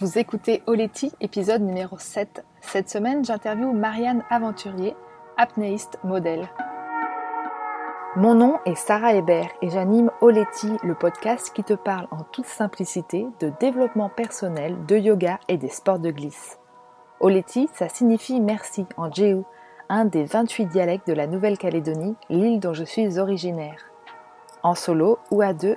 [0.00, 2.44] Vous écoutez Oleti, épisode numéro 7.
[2.60, 4.94] Cette semaine, j'interviewe Marianne Aventurier,
[5.36, 6.48] apnéiste modèle.
[8.14, 12.46] Mon nom est Sarah Hébert et j'anime Oleti, le podcast qui te parle en toute
[12.46, 16.60] simplicité de développement personnel, de yoga et des sports de glisse.
[17.18, 19.42] Oleti, ça signifie merci en Jéhu,
[19.88, 23.90] un des 28 dialectes de la Nouvelle-Calédonie, l'île dont je suis originaire.
[24.62, 25.76] En solo ou à deux,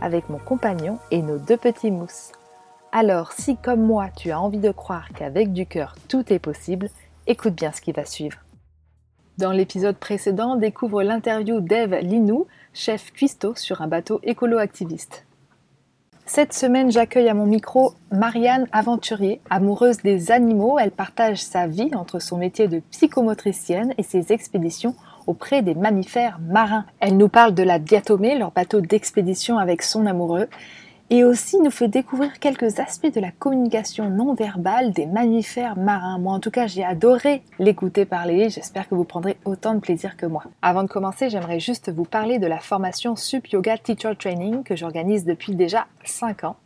[0.00, 2.32] avec mon compagnon et nos deux petits mousses.
[2.92, 6.88] Alors si comme moi tu as envie de croire qu'avec du cœur tout est possible,
[7.26, 8.38] écoute bien ce qui va suivre.
[9.38, 15.26] Dans l'épisode précédent, découvre l'interview d'Eve Linou, chef cuistot sur un bateau écolo-activiste.
[16.26, 20.78] Cette semaine, j'accueille à mon micro Marianne Aventurier, amoureuse des animaux.
[20.78, 24.94] Elle partage sa vie entre son métier de psychomotricienne et ses expéditions
[25.28, 26.86] auprès des mammifères marins.
[27.00, 30.48] Elle nous parle de la diatomée, leur bateau d'expédition avec son amoureux,
[31.10, 36.18] et aussi nous fait découvrir quelques aspects de la communication non verbale des mammifères marins.
[36.18, 40.16] Moi en tout cas j'ai adoré l'écouter parler, j'espère que vous prendrez autant de plaisir
[40.16, 40.44] que moi.
[40.60, 44.76] Avant de commencer j'aimerais juste vous parler de la formation Sup Yoga Teacher Training que
[44.76, 46.56] j'organise depuis déjà 5 ans.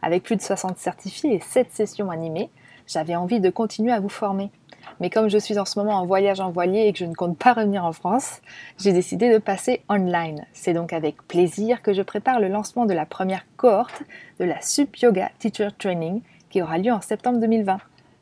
[0.00, 2.50] Avec plus de 60 certifiés et 7 sessions animées,
[2.86, 4.50] j'avais envie de continuer à vous former.
[5.00, 7.14] Mais comme je suis en ce moment en voyage en voilier et que je ne
[7.14, 8.40] compte pas revenir en France,
[8.78, 10.44] j'ai décidé de passer online.
[10.52, 14.02] C'est donc avec plaisir que je prépare le lancement de la première cohorte
[14.40, 17.78] de la Sup Yoga Teacher Training qui aura lieu en septembre 2020.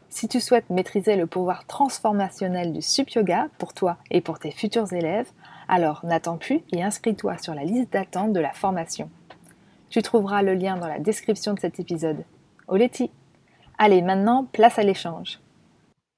[0.09, 4.51] Si tu souhaites maîtriser le pouvoir transformationnel du Sup Yoga pour toi et pour tes
[4.51, 5.31] futurs élèves,
[5.69, 9.11] alors n'attends plus et inscris-toi sur la liste d'attente de la formation.
[9.91, 12.25] Tu trouveras le lien dans la description de cet épisode.
[12.69, 13.11] Oleti
[13.79, 15.39] Allez, maintenant, place à l'échange.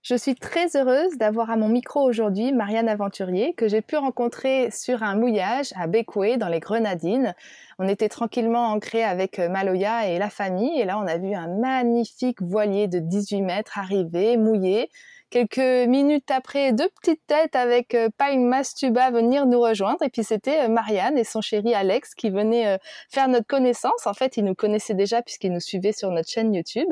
[0.02, 4.70] Je suis très heureuse d'avoir à mon micro aujourd'hui Marianne Aventurier, que j'ai pu rencontrer
[4.70, 7.34] sur un mouillage à Bécoué, dans les Grenadines.
[7.80, 11.34] On était tranquillement ancrés avec euh, Maloya et la famille, et là on a vu
[11.34, 14.88] un magnifique voilier de 18 mètres arriver, mouillé,
[15.30, 20.02] Quelques minutes après, deux petites têtes avec euh, Paille Mastuba venir nous rejoindre.
[20.02, 22.78] Et puis c'était euh, Marianne et son chéri Alex qui venaient euh,
[23.10, 24.06] faire notre connaissance.
[24.06, 26.88] En fait, ils nous connaissaient déjà puisqu'ils nous suivaient sur notre chaîne YouTube.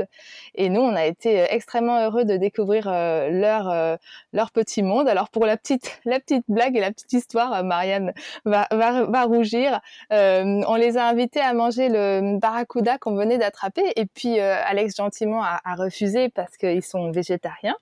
[0.55, 3.99] Et nous, on a été extrêmement heureux de découvrir leur
[4.35, 5.09] leur petit monde.
[5.09, 8.13] Alors pour la petite la petite blague et la petite histoire, Marianne
[8.45, 9.81] va va, va rougir.
[10.11, 13.85] on les a invités à manger le barracuda qu'on venait d'attraper.
[13.97, 17.77] Et puis Alex gentiment a refusé parce qu'ils sont végétariens.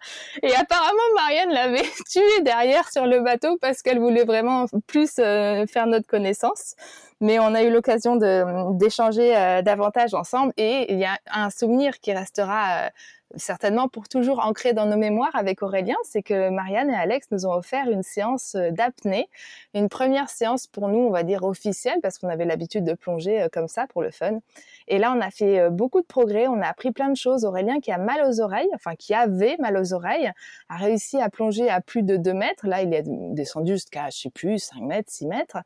[0.44, 5.66] Et apparemment, Marianne l'avait tué derrière sur le bateau parce qu'elle voulait vraiment plus euh,
[5.66, 6.74] faire notre connaissance.
[7.22, 8.16] Mais on a eu l'occasion
[8.74, 12.88] d'échanger euh, davantage ensemble et il y a un souvenir qui restera euh,
[13.36, 17.46] certainement pour toujours ancré dans nos mémoires avec Aurélien, c'est que Marianne et Alex nous
[17.46, 19.30] ont offert une séance d'apnée,
[19.72, 23.46] une première séance pour nous, on va dire officielle, parce qu'on avait l'habitude de plonger
[23.50, 24.40] comme ça pour le fun.
[24.88, 27.44] Et là, on a fait euh, beaucoup de progrès, on a appris plein de choses.
[27.44, 30.30] Aurélien, qui a mal aux oreilles, enfin qui avait mal aux oreilles,
[30.68, 32.66] a réussi à plonger à plus de 2 mètres.
[32.66, 35.58] Là, il est descendu jusqu'à, je sais plus, 5 mètres, 6 mètres.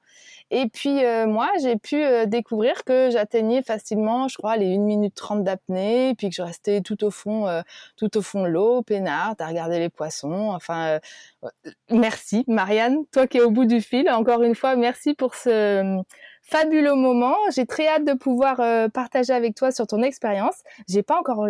[0.51, 5.45] Et puis moi, j'ai pu découvrir que j'atteignais facilement, je crois, les 1 minute 30
[5.45, 7.63] d'apnée, puis que je restais tout au fond euh,
[7.97, 10.51] tout au fond de l'eau, peinard, t'as regardé les poissons.
[10.53, 10.99] Enfin,
[11.45, 11.51] euh,
[11.91, 14.09] merci Marianne, toi qui es au bout du fil.
[14.11, 16.03] Encore une fois, merci pour ce euh,
[16.51, 17.37] fabuleux moment.
[17.55, 18.57] J'ai très hâte de pouvoir
[18.91, 20.63] partager avec toi sur ton expérience.
[20.89, 21.49] J'ai pas encore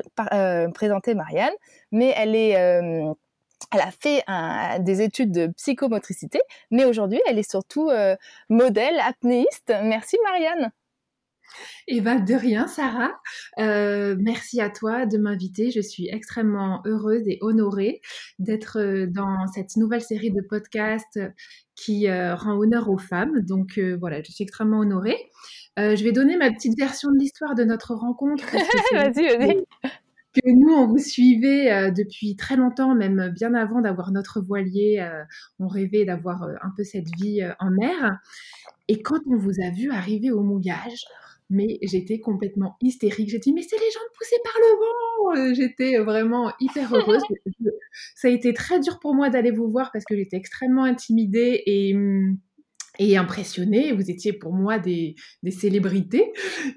[0.74, 1.54] présenté Marianne,
[1.92, 2.52] mais elle est
[3.72, 4.22] elle a fait
[4.80, 7.90] des études de psychomotricité, mais aujourd'hui, elle est surtout
[8.48, 9.72] modèle apnéiste.
[9.82, 10.72] Merci Marianne.
[11.86, 13.12] Eh ben de rien, Sarah.
[13.58, 15.70] Euh, merci à toi de m'inviter.
[15.70, 18.00] Je suis extrêmement heureuse et honorée
[18.38, 21.18] d'être euh, dans cette nouvelle série de podcasts
[21.78, 23.40] qui euh, rend honneur aux femmes.
[23.40, 25.30] Donc voilà, je suis extrêmement honorée.
[25.76, 28.44] je vais donner ma petite version de l'histoire de notre rencontre.
[28.92, 29.64] vas-y, vas-y.
[30.34, 35.04] Que nous, on vous suivait depuis très longtemps, même bien avant d'avoir notre voilier.
[35.58, 38.18] on rêvait d'avoir un peu cette vie en mer.
[38.88, 41.04] Et quand on vous a vu arriver au mouillage,
[41.50, 43.28] mais j'étais complètement hystérique.
[43.30, 45.50] J'ai dit, mais c'est les gens poussés par le vent.
[45.50, 47.22] Euh, j'étais vraiment hyper heureuse.
[48.14, 51.62] Ça a été très dur pour moi d'aller vous voir parce que j'étais extrêmement intimidée
[51.66, 52.38] et, hum,
[52.98, 53.92] et impressionné.
[53.92, 56.32] Vous étiez pour moi des, des célébrités.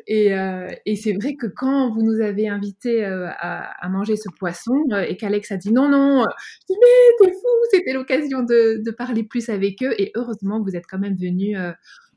[0.07, 4.15] Et, euh, et c'est vrai que quand vous nous avez invités euh, à, à, manger
[4.15, 6.23] ce poisson euh, et qu'Alex a dit non, non,
[6.61, 9.93] je dis mais t'es fou, c'était l'occasion de, de, parler plus avec eux.
[9.97, 11.55] Et heureusement, vous êtes quand même venu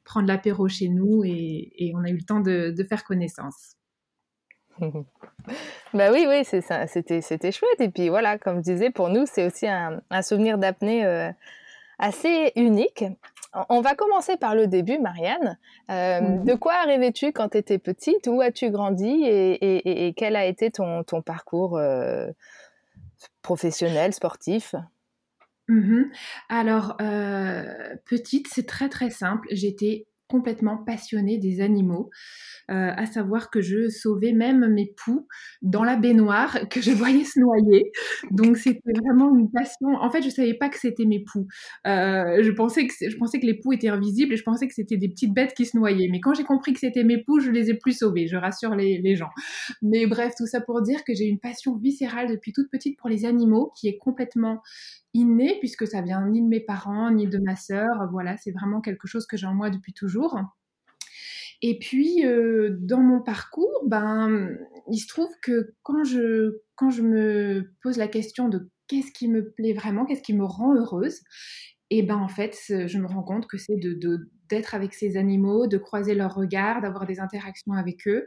[0.05, 3.77] prendre l'apéro chez nous et, et, on a eu le temps de, de faire connaissance.
[5.95, 7.81] bah oui, oui, c'était, c'était chouette.
[7.81, 11.33] Et puis voilà, comme je disais, pour nous, c'est aussi un, un souvenir d'apnée
[11.99, 13.05] assez unique.
[13.69, 15.59] On va commencer par le début, Marianne.
[15.91, 16.45] Euh, mhm.
[16.45, 18.27] De quoi rêvais-tu quand tu étais petite?
[18.27, 19.25] Où as-tu grandi?
[19.25, 22.31] Et, quel a été ton, parcours euh,
[23.43, 24.75] professionnel, sportif?
[25.69, 26.11] Mhm.
[26.49, 27.64] Alors, euh,
[28.06, 29.46] petite, c'est très très simple.
[29.50, 32.11] J'étais complètement passionnée des animaux,
[32.70, 35.28] euh, à savoir que je sauvais même mes poux
[35.62, 37.93] dans la baignoire que je voyais se noyer.
[38.31, 39.88] Donc c'était vraiment une passion.
[40.00, 41.46] En fait, je savais pas que c'était mes poux.
[41.87, 44.75] Euh, je pensais que je pensais que les poux étaient invisibles et je pensais que
[44.75, 46.08] c'était des petites bêtes qui se noyaient.
[46.11, 48.26] Mais quand j'ai compris que c'était mes poux, je les ai plus sauvés.
[48.26, 49.31] Je rassure les, les gens.
[49.82, 53.11] Mais bref, tout ça pour dire que j'ai une passion viscérale depuis toute petite pour
[53.11, 54.62] les animaux, qui est complètement
[55.14, 58.08] inné puisque ça vient ni de mes parents ni de ma sœur.
[58.11, 60.38] Voilà, c'est vraiment quelque chose que j'ai en moi depuis toujours.
[61.62, 64.50] Et puis, euh, dans mon parcours, ben,
[64.90, 69.28] il se trouve que quand je, quand je me pose la question de qu'est-ce qui
[69.28, 71.20] me plaît vraiment, qu'est-ce qui me rend heureuse,
[71.90, 75.66] et ben en fait, je me rends compte que c'est de, d'être avec ces animaux,
[75.66, 78.26] de croiser leurs regards, d'avoir des interactions avec eux.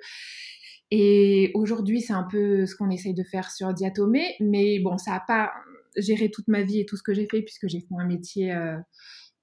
[0.90, 5.12] Et aujourd'hui, c'est un peu ce qu'on essaye de faire sur Diatomée, mais bon, ça
[5.12, 5.52] n'a pas,
[5.98, 8.54] gérer toute ma vie et tout ce que j'ai fait, puisque j'ai fait un métier
[8.54, 8.78] euh,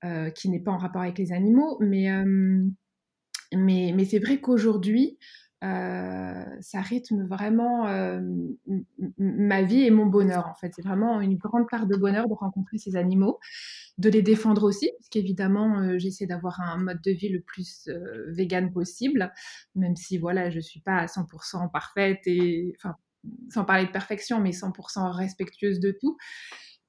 [0.05, 1.79] euh, qui n'est pas en rapport avec les animaux.
[1.81, 2.65] Mais, euh,
[3.53, 5.19] mais, mais c'est vrai qu'aujourd'hui,
[5.62, 7.87] ça rythme vraiment
[9.17, 10.71] ma vie et mon bonheur, en fait.
[10.77, 13.39] C'est vraiment une grande part de bonheur de rencontrer ces animaux,
[13.97, 17.89] de les défendre aussi, parce qu'évidemment, j'essaie d'avoir un mode de vie le plus
[18.29, 19.33] vegan possible,
[19.75, 22.75] même si, voilà, je suis pas à 100% parfaite et,
[23.50, 26.17] sans parler de perfection, mais 100% respectueuse de tout.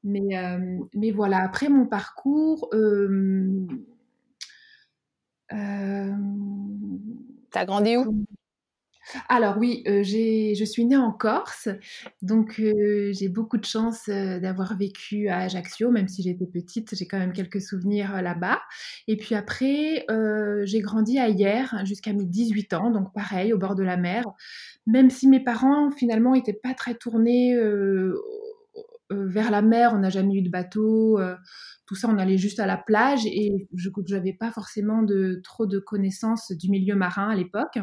[0.04, 2.70] Mais, euh, mais voilà, après mon parcours...
[2.74, 3.68] Euh,
[5.54, 6.14] euh,
[7.52, 8.26] T'as grandi où?
[9.30, 11.70] Alors oui, euh, je suis née en Corse,
[12.22, 16.96] donc euh, j'ai beaucoup de chance euh, d'avoir vécu à Ajaccio, même si j'étais petite,
[16.96, 18.62] j'ai quand même quelques souvenirs là-bas.
[19.08, 20.06] Et puis après,
[20.64, 24.24] j'ai grandi à Hier jusqu'à mes 18 ans, donc pareil, au bord de la mer,
[24.88, 27.56] même si mes parents finalement n'étaient pas très tournés
[29.10, 31.20] vers la mer, on n'a jamais eu de bateau,
[31.86, 35.66] tout ça, on allait juste à la plage et je n'avais pas forcément de, trop
[35.68, 37.78] de connaissances du milieu marin à l'époque.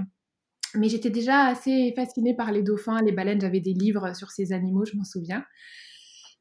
[0.74, 3.40] Mais j'étais déjà assez fascinée par les dauphins, les baleines.
[3.40, 5.44] J'avais des livres sur ces animaux, je m'en souviens.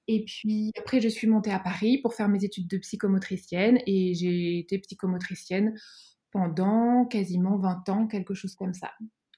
[0.07, 4.13] Et puis après, je suis montée à Paris pour faire mes études de psychomotricienne et
[4.13, 5.75] j'ai été psychomotricienne
[6.31, 8.91] pendant quasiment 20 ans, quelque chose comme ça.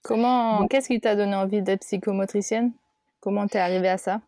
[0.03, 2.73] Comment, qu'est-ce qui t'a donné envie d'être psychomotricienne?
[3.19, 4.21] Comment t'es arrivée à ça?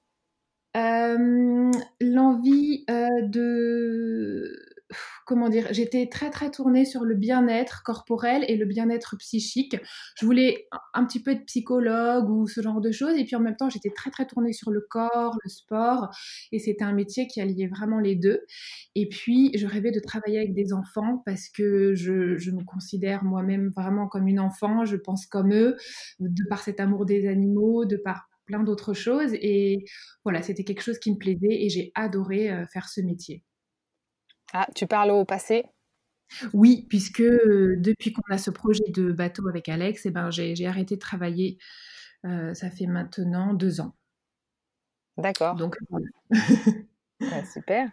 [0.75, 1.71] Euh,
[2.01, 4.74] L'envie euh, de
[5.25, 9.77] comment dire, j'étais très très tournée sur le bien-être corporel et le bien-être psychique.
[10.19, 13.39] Je voulais un petit peu être psychologue ou ce genre de choses, et puis en
[13.39, 16.09] même temps, j'étais très très tournée sur le corps, le sport,
[16.51, 18.41] et c'était un métier qui alliait vraiment les deux.
[18.95, 23.23] Et puis, je rêvais de travailler avec des enfants parce que je, je me considère
[23.23, 25.75] moi-même vraiment comme une enfant, je pense comme eux,
[26.19, 29.33] de par cet amour des animaux, de par plein d'autres choses.
[29.33, 29.85] Et
[30.23, 33.43] voilà, c'était quelque chose qui me plaisait et j'ai adoré euh, faire ce métier.
[34.53, 35.65] Ah, tu parles au passé?
[36.53, 40.67] Oui, puisque euh, depuis qu'on a ce projet de bateau avec Alex, eh ben, j'ai
[40.67, 41.57] arrêté de travailler.
[42.25, 43.95] Euh, ça fait maintenant deux ans.
[45.17, 45.55] D'accord.
[45.55, 45.77] Donc
[47.53, 47.89] super.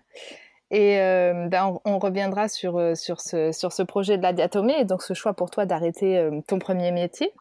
[0.70, 4.84] Et euh, ben, on, reviendra sur, sur, ce, sur ce projet de la diatomée et
[4.84, 7.32] donc ce choix pour toi d'arrêter ton premier métier.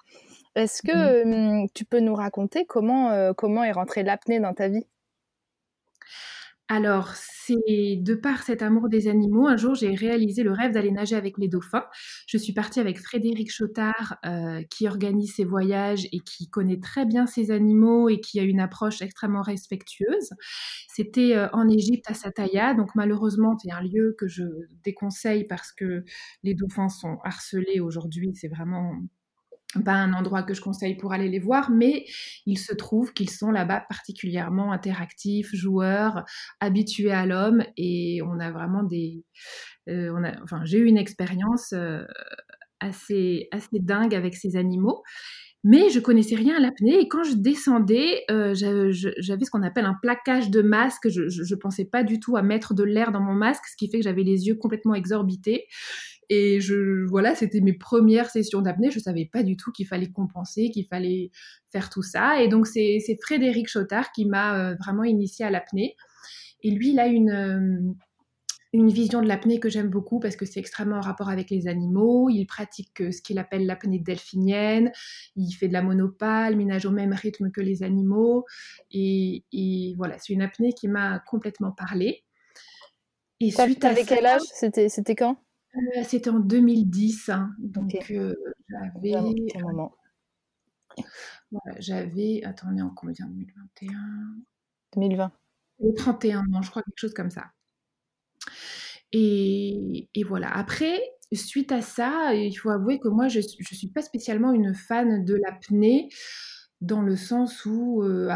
[0.55, 1.69] Est-ce que mmh.
[1.73, 4.85] tu peux nous raconter comment, comment est rentrée l'apnée dans ta vie?
[6.73, 10.91] Alors, c'est de par cet amour des animaux, un jour j'ai réalisé le rêve d'aller
[10.91, 11.83] nager avec les dauphins.
[12.27, 17.05] Je suis partie avec Frédéric Chotard, euh, qui organise ses voyages et qui connaît très
[17.05, 20.29] bien ces animaux et qui a une approche extrêmement respectueuse.
[20.87, 24.43] C'était euh, en Égypte à Sataya, donc malheureusement c'est un lieu que je
[24.85, 26.05] déconseille parce que
[26.43, 28.31] les dauphins sont harcelés aujourd'hui.
[28.33, 28.93] C'est vraiment
[29.79, 32.05] pas un endroit que je conseille pour aller les voir, mais
[32.45, 36.25] il se trouve qu'ils sont là-bas particulièrement interactifs, joueurs,
[36.59, 39.23] habitués à l'homme, et on a vraiment des,
[39.89, 42.03] euh, on a, enfin, j'ai eu une expérience euh,
[42.79, 45.03] assez assez dingue avec ces animaux.
[45.63, 49.85] Mais je connaissais rien à l'apnée et quand je descendais, euh, j'avais ce qu'on appelle
[49.85, 51.07] un plaquage de masque.
[51.09, 53.87] Je ne pensais pas du tout à mettre de l'air dans mon masque, ce qui
[53.87, 55.67] fait que j'avais les yeux complètement exorbités.
[56.33, 58.89] Et je, voilà, c'était mes premières sessions d'apnée.
[58.89, 61.29] Je savais pas du tout qu'il fallait compenser, qu'il fallait
[61.71, 62.41] faire tout ça.
[62.41, 65.95] Et donc, c'est Frédéric Chotard qui m'a vraiment initiée à l'apnée.
[66.63, 67.95] Et lui, il a une
[68.73, 71.67] une vision de l'apnée que j'aime beaucoup parce que c'est extrêmement en rapport avec les
[71.67, 72.29] animaux.
[72.29, 74.91] Il pratique euh, ce qu'il appelle l'apnée delphinienne.
[75.35, 78.45] Il fait de la monopale, il nage au même rythme que les animaux.
[78.91, 79.43] Et,
[79.97, 82.23] voilà, c'est une apnée qui m'a complètement parlé.
[83.41, 84.41] Et suite à quel âge?
[84.53, 85.37] C'était quand?
[85.75, 87.29] Euh, C'était en 2010.
[87.29, 87.55] Hein.
[87.59, 88.33] donc euh,
[88.69, 89.61] j'avais.
[89.61, 89.95] moment.
[91.51, 92.43] Voilà, j'avais.
[92.43, 93.27] Attendez, en combien?
[93.27, 93.89] 2021
[94.95, 95.31] 2020.
[95.97, 97.51] 31 ans, je crois, quelque chose comme ça.
[99.11, 100.49] Et, voilà.
[100.55, 101.01] Après,
[101.33, 105.25] suite à ça, il faut avouer que moi, je ne suis pas spécialement une fan
[105.25, 106.09] de l'apnée,
[106.81, 108.29] dans le sens où, euh,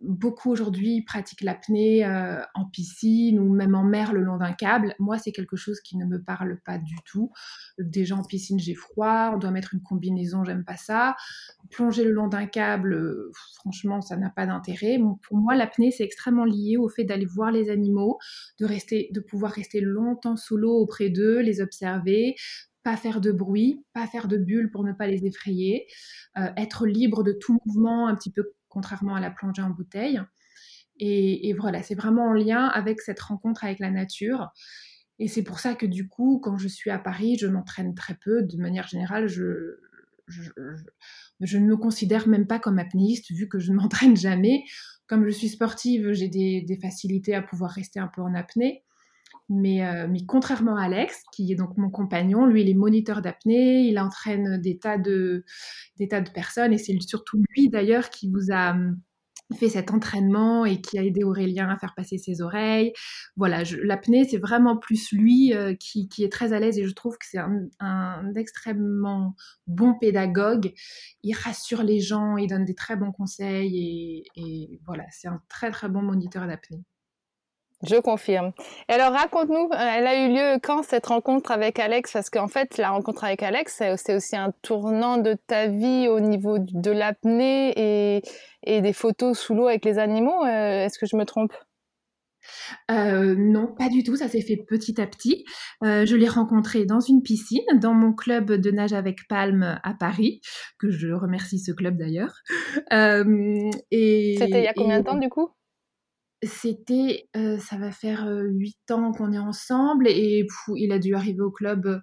[0.00, 4.94] beaucoup aujourd'hui pratiquent l'apnée euh, en piscine ou même en mer le long d'un câble.
[4.98, 7.30] Moi, c'est quelque chose qui ne me parle pas du tout.
[7.78, 11.16] Déjà en piscine, j'ai froid, on doit mettre une combinaison, j'aime pas ça.
[11.70, 14.98] Plonger le long d'un câble, euh, franchement, ça n'a pas d'intérêt.
[15.22, 18.18] pour moi, l'apnée, c'est extrêmement lié au fait d'aller voir les animaux,
[18.60, 22.34] de, rester, de pouvoir rester longtemps sous l'eau auprès d'eux, les observer,
[22.82, 25.86] pas faire de bruit, pas faire de bulles pour ne pas les effrayer,
[26.38, 30.20] euh, être libre de tout mouvement, un petit peu contrairement à la plongée en bouteille.
[30.98, 34.50] Et, voilà, c'est vraiment en lien avec cette rencontre avec la nature.
[35.18, 38.18] Et c'est pour ça que du coup, quand je suis à Paris, je m'entraîne très
[38.22, 38.42] peu.
[38.42, 39.78] De manière générale, je,
[40.28, 40.50] je,
[41.56, 44.62] ne me considère même pas comme apnéiste vu que je ne m'entraîne jamais.
[45.06, 48.84] Comme je suis sportive, j'ai des, des, facilités à pouvoir rester un peu en apnée.
[49.48, 53.22] Mais, euh, mais, contrairement à Alex, qui est donc mon compagnon, lui, il est moniteur
[53.22, 55.44] d'apnée, il entraîne des tas de,
[55.98, 59.00] des tas de personnes, et c'est surtout lui d'ailleurs qui vous a hum,
[59.54, 62.92] fait cet entraînement et qui a aidé Aurélien à faire passer ses oreilles.
[63.36, 67.16] Voilà, l'apnée, c'est vraiment plus lui euh, qui, est très à l'aise et je trouve
[67.18, 69.36] que c'est un, un, extrêmement
[69.66, 70.72] bon pédagogue.
[71.22, 75.40] Il rassure les gens, il donne des très bons conseils et, et voilà, c'est un
[75.48, 76.84] très très bon moniteur d'apnée.
[77.82, 78.52] Je confirme.
[78.88, 82.12] Et alors, raconte-nous, euh, elle a eu lieu quand cette rencontre avec Alex?
[82.12, 86.20] Parce qu'en fait, la rencontre avec Alex, c'est aussi un tournant de ta vie au
[86.20, 88.22] niveau de l'apnée et,
[88.62, 90.42] et, des photos sous l'eau avec les animaux.
[90.44, 91.52] Euh, est-ce que je me trompe?
[92.90, 94.16] Euh, non, pas du tout.
[94.16, 95.44] Ça s'est fait petit à petit.
[95.82, 100.40] je l'ai rencontré dans une piscine, dans mon club de nage avec palme à Paris,
[100.78, 102.32] que je remercie ce club d'ailleurs.
[102.90, 105.50] et C'était il y a combien de temps du coup?
[106.46, 111.14] C'était, euh, ça va faire euh, huit ans qu'on est ensemble et il a dû
[111.14, 111.98] arriver au club euh,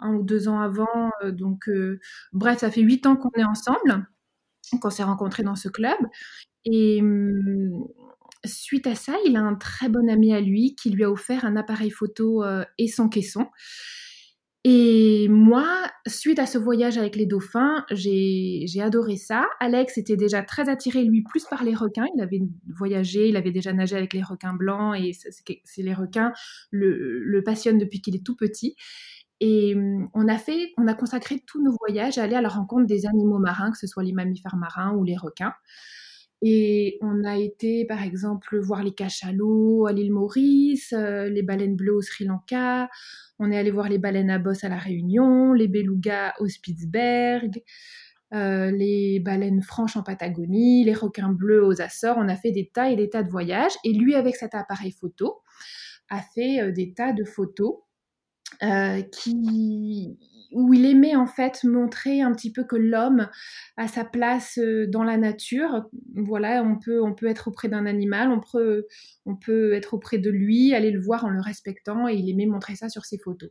[0.00, 1.10] un ou deux ans avant.
[1.24, 1.70] donc,
[2.32, 4.06] bref, ça fait huit ans qu'on est ensemble,
[4.80, 5.96] qu'on s'est rencontrés dans ce club.
[6.64, 7.84] Et mmh,
[8.44, 11.44] suite à ça, il a un très bon ami à lui qui lui a offert
[11.44, 12.44] un appareil photo
[12.76, 13.46] et son caisson.
[14.66, 15.66] Et moi,
[16.06, 19.46] suite à ce voyage avec les dauphins, j'ai adoré ça.
[19.60, 22.06] Alex était déjà très attiré, lui, plus par les requins.
[22.16, 22.40] Il avait
[22.74, 26.32] voyagé, il avait déjà nagé avec les requins blancs et c'est les requins
[26.70, 28.74] le, le passionnent depuis qu'il est tout petit.
[29.40, 32.48] Et hum, on a fait, on a consacré tous nos voyages à aller à la
[32.48, 35.52] rencontre des animaux marins, que ce soit les mammifères marins ou les requins.
[36.42, 41.76] Et on a été, par exemple, voir les cachalots à l'île Maurice, euh, les baleines
[41.76, 42.88] bleues au Sri Lanka.
[43.38, 47.62] On est allé voir les baleines à bosse à la Réunion, les belugas au Spitzberg,
[48.34, 52.16] euh, les baleines franches en Patagonie, les requins bleus aux Açores.
[52.18, 53.74] On a fait des tas et des tas de voyages.
[53.84, 55.42] Et lui, avec cet appareil photo,
[56.10, 57.76] a fait euh, des tas de photos
[59.12, 60.18] qui
[60.54, 63.28] où il aimait en fait montrer un petit peu que l'homme
[63.76, 65.84] a sa place euh, dans la nature.
[66.14, 68.86] Voilà, on peut, on peut être auprès d'un animal, on peut,
[69.26, 72.46] on peut être auprès de lui, aller le voir en le respectant, et il aimait
[72.46, 73.50] montrer ça sur ses photos.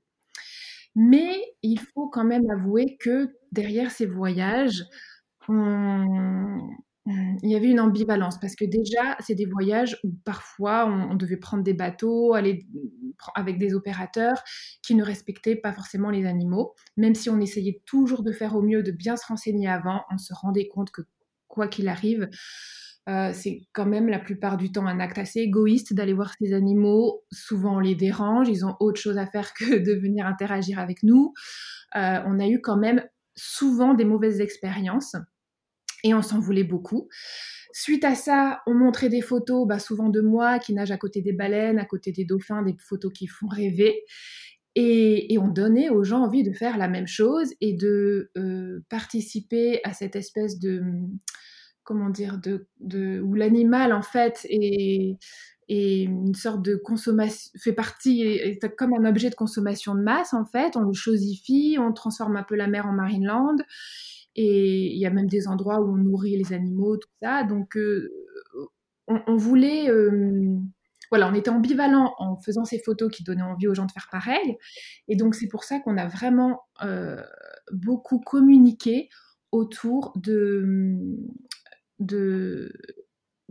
[0.95, 4.85] Mais il faut quand même avouer que derrière ces voyages,
[5.49, 6.69] on,
[7.05, 11.37] il y avait une ambivalence parce que déjà, c'est des voyages où parfois on, devait
[11.37, 12.65] prendre des bateaux, aller
[13.35, 14.41] avec des opérateurs
[14.81, 16.73] qui ne respectaient pas forcément les animaux.
[16.95, 20.17] Même si on essayait toujours de faire au mieux, de bien se renseigner avant, on
[20.17, 21.01] se rendait compte que
[21.49, 22.29] quoi qu'il arrive,
[23.09, 26.53] euh, c'est quand même la plupart du temps un acte assez égoïste d'aller voir ces
[26.53, 27.25] animaux.
[27.31, 31.03] Souvent, on les dérange, ils ont autre chose à faire que de venir interagir avec
[31.03, 31.33] nous.
[31.97, 33.03] Euh, on a eu quand même
[33.35, 35.15] souvent des mauvaises expériences
[36.03, 37.09] et on s'en voulait beaucoup.
[37.71, 41.21] Suite à ça, on montrait des photos, bah, souvent de moi qui nage à côté
[41.21, 44.03] des baleines, à côté des dauphins, des photos qui font rêver.
[44.75, 49.81] Et, on donnait aux gens envie de faire la même chose et de euh, participer
[49.83, 50.81] à cette espèce de
[51.83, 55.17] comment dire de, où l'animal en fait est,
[55.69, 60.45] une sorte de consommation, fait partie, est, comme un objet de consommation de masse en
[60.45, 60.75] fait.
[60.75, 63.57] On le chosifie, on transforme un peu la mer en Marineland.
[64.35, 67.43] Et il y a même des endroits où on nourrit les animaux, tout ça.
[67.43, 68.09] Donc, euh,
[69.07, 69.89] on, voulait.
[69.89, 70.57] Euh,
[71.09, 74.07] voilà, on était ambivalent en faisant ces photos qui donnaient envie aux gens de faire
[74.11, 74.57] pareil.
[75.07, 77.21] Et donc, c'est pour ça qu'on a vraiment euh,
[77.71, 79.09] beaucoup communiqué
[79.51, 80.97] autour de,
[81.99, 82.73] de,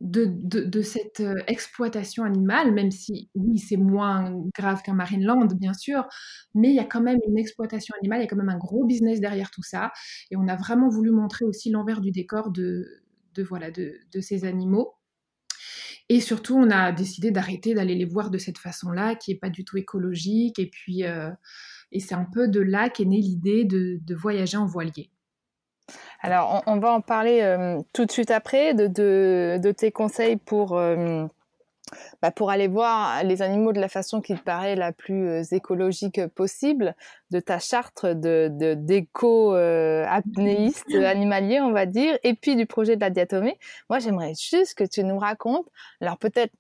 [0.03, 6.07] de, cette euh, exploitation animale, même si oui, c'est moins grave qu'un Marineland, bien sûr,
[6.55, 8.59] mais il y a quand même une exploitation animale, il y a quand même un
[8.59, 9.93] gros business derrière tout ça.
[10.31, 12.85] Et on a vraiment voulu montrer aussi l'envers du décor de,
[13.49, 14.95] voilà, de, ces animaux.
[16.09, 19.51] Et surtout, on a décidé d'arrêter d'aller les voir de cette façon-là, qui n'est pas
[19.51, 20.59] du tout écologique.
[20.59, 21.31] Et puis, euh,
[21.93, 25.11] et c'est un peu de là qu'est née l'idée de, de voyager en voilier.
[26.21, 31.27] Alors, on, va en parler euh, tout de suite après de, tes conseils pour, euh,
[32.21, 35.43] bah, pour aller voir les animaux de la façon qui te paraît la plus euh,
[35.51, 36.95] écologique possible,
[37.31, 43.11] de ta charte de d'éco-apnéiste animalier, on va dire, et puis du projet de la
[43.11, 43.59] diatomée.
[43.91, 45.67] Moi, j'aimerais juste que tu nous racontes,
[46.01, 46.53] alors peut-être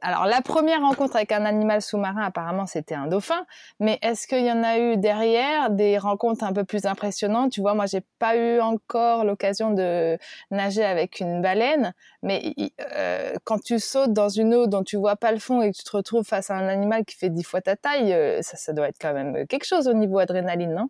[0.00, 3.46] alors la première rencontre avec un animal sous-marin, apparemment c'était un dauphin,
[3.80, 7.52] mais est-ce qu'il y en a eu derrière des rencontres un peu plus impressionnantes?
[7.52, 10.18] Tu vois, moi j'ai pas eu encore l'occasion de
[10.50, 12.54] nager avec une baleine, mais
[12.92, 15.76] euh, quand tu sautes dans une eau dont tu vois pas le fond et que
[15.76, 18.56] tu te retrouves face à un animal qui fait dix fois ta taille, euh, ça,
[18.56, 20.88] ça doit être quand même quelque chose au niveau adrénaline, non?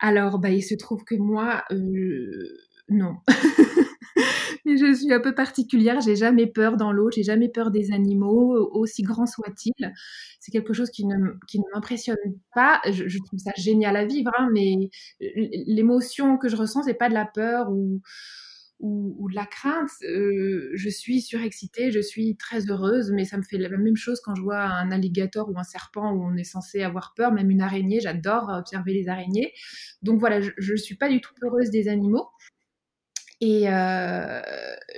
[0.00, 2.56] Alors, bah, il se trouve que moi, euh,
[2.88, 3.16] non.
[4.66, 8.70] je suis un peu particulière, j'ai jamais peur dans l'eau, j'ai jamais peur des animaux,
[8.72, 9.92] aussi grands soient-ils.
[10.38, 12.16] C'est quelque chose qui ne, qui ne m'impressionne
[12.54, 12.80] pas.
[12.90, 17.14] Je, trouve ça génial à vivre, hein, mais l'émotion que je ressens, c'est pas de
[17.14, 18.00] la peur ou,
[18.80, 19.90] ou, de la crainte.
[20.02, 24.20] Euh, je suis surexcitée, je suis très heureuse, mais ça me fait la même chose
[24.24, 27.50] quand je vois un alligator ou un serpent où on est censé avoir peur, même
[27.50, 28.00] une araignée.
[28.00, 29.52] J'adore observer les araignées.
[30.02, 32.28] Donc voilà, je ne suis pas du tout heureuse des animaux.
[33.40, 34.40] Et euh,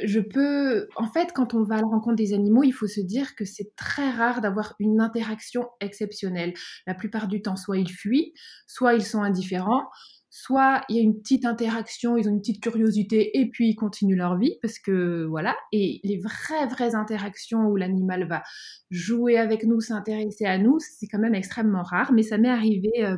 [0.05, 3.01] je peux, en fait, quand on va à la rencontre des animaux, il faut se
[3.01, 6.53] dire que c'est très rare d'avoir une interaction exceptionnelle.
[6.87, 8.33] La plupart du temps, soit ils fuient,
[8.67, 9.85] soit ils sont indifférents,
[10.29, 13.77] soit il y a une petite interaction, ils ont une petite curiosité et puis ils
[13.77, 15.55] continuent leur vie parce que voilà.
[15.71, 18.43] Et les vraies vraies interactions où l'animal va
[18.91, 22.13] jouer avec nous, s'intéresser à nous, c'est quand même extrêmement rare.
[22.13, 23.17] Mais ça m'est arrivé euh,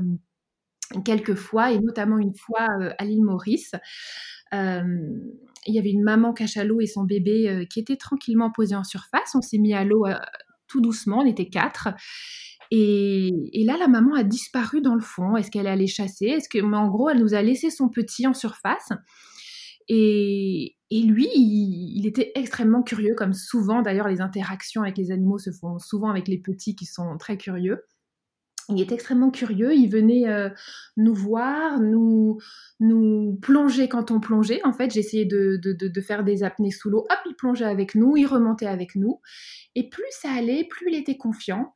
[1.04, 3.72] quelques fois et notamment une fois euh, à l'île Maurice.
[4.54, 4.82] Euh,
[5.66, 8.84] il y avait une maman cachalot et son bébé euh, qui étaient tranquillement posés en
[8.84, 9.34] surface.
[9.34, 10.14] On s'est mis à l'eau euh,
[10.68, 11.88] tout doucement, on était quatre.
[12.70, 13.30] Et,
[13.66, 15.36] là, la maman a disparu dans le fond.
[15.36, 16.26] Est-ce qu'elle est allée chasser?
[16.26, 18.88] Est-ce que, mais en gros, elle nous a laissé son petit en surface.
[19.88, 25.50] Et, lui, il, était extrêmement curieux, comme souvent d'ailleurs les interactions avec les animaux se
[25.50, 27.82] font souvent avec les petits qui sont très curieux
[28.68, 30.48] il est extrêmement curieux, il venait euh,
[30.96, 32.38] nous voir, nous,
[32.80, 34.60] nous plonger quand on plongeait.
[34.64, 37.00] En fait, j'essayais de, faire des apnées sous l'eau.
[37.10, 39.20] Hop, il plongeait avec nous, il remontait avec nous.
[39.74, 41.74] Et plus ça allait, plus il était confiant.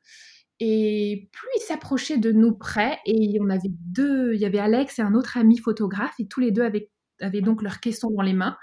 [0.61, 2.99] Et plus il s'approchait de nous près.
[3.07, 6.41] Et on avait deux, il y avait Alex et un autre ami photographe, et tous
[6.41, 8.57] les deux avaient, avaient donc leur caisson dans les mains.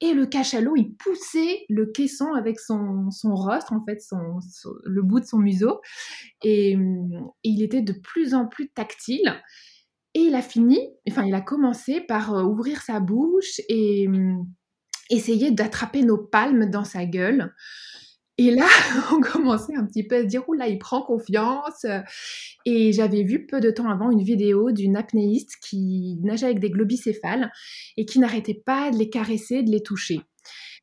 [0.00, 4.38] Et le cachalot, il poussait le caisson avec son, son rostre, en fait, son,
[4.84, 5.80] le bout de son museau.
[6.44, 6.76] Et,
[7.42, 9.42] il était de plus en plus tactile.
[10.14, 14.08] Et il a fini, enfin, il a commencé par euh, ouvrir sa bouche et
[15.10, 17.54] essayer d'attraper nos palmes dans sa gueule.
[18.38, 18.66] Et là,
[19.12, 21.84] on commençait un petit peu à se dire, oula, il prend confiance.
[22.64, 26.70] Et j'avais vu peu de temps avant une vidéo d'une apnéiste qui nageait avec des
[26.70, 27.50] globicéphales
[27.96, 30.20] et qui n'arrêtait pas de les caresser, de les toucher.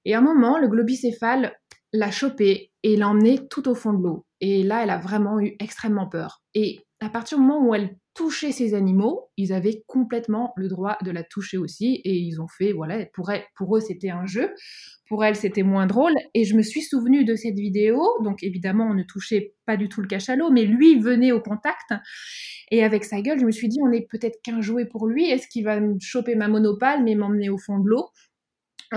[0.04, 1.54] Et à un moment, le globicéphale
[1.94, 4.26] l'a chopé et l'a emmené tout au fond de l'eau.
[4.42, 6.44] Et là, elle a vraiment eu extrêmement peur.
[6.54, 10.98] Et à partir du moment où elle toucher ces animaux, ils avaient complètement le droit
[11.04, 14.56] de la toucher aussi et ils ont fait, voilà, pour, pour eux c'était un jeu,
[15.08, 18.86] pour elle c'était moins drôle et je me suis souvenue de cette vidéo, donc évidemment
[18.86, 21.94] on ne touchait pas du tout le cachalot, mais lui venait au contact
[22.72, 25.30] et avec sa gueule je me suis dit on est peut-être qu'un jouet pour lui,
[25.30, 28.10] est-ce qu'il va me choper ma monopale mais m'emmener au fond de l'eau?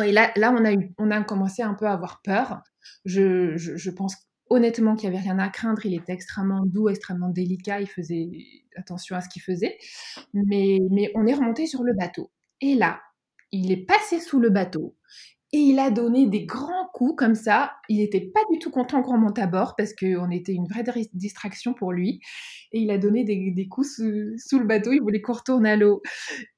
[0.05, 2.61] Et là, là on, a eu, on a commencé un peu à avoir peur.
[3.05, 4.15] Je, je, je pense
[4.51, 5.85] honnêtement qu'il n'y avait rien à craindre.
[5.85, 7.81] Il était extrêmement doux, extrêmement délicat.
[7.81, 8.29] Il faisait
[8.77, 9.79] attention à ce qu'il faisait.
[10.35, 10.79] Mais,
[11.15, 12.31] on est remonté sur le bateau.
[12.61, 13.01] Et là,
[13.53, 14.95] il est passé sous le bateau
[15.53, 17.73] et il a donné des grands coups comme ça.
[17.89, 20.85] Il n'était pas du tout content qu'on remonte à bord parce qu'on était une vraie
[21.15, 22.21] distraction pour lui.
[22.73, 24.93] Et il a donné des, coups sous, le bateau.
[24.93, 26.03] Il voulait qu'on retourne à l'eau.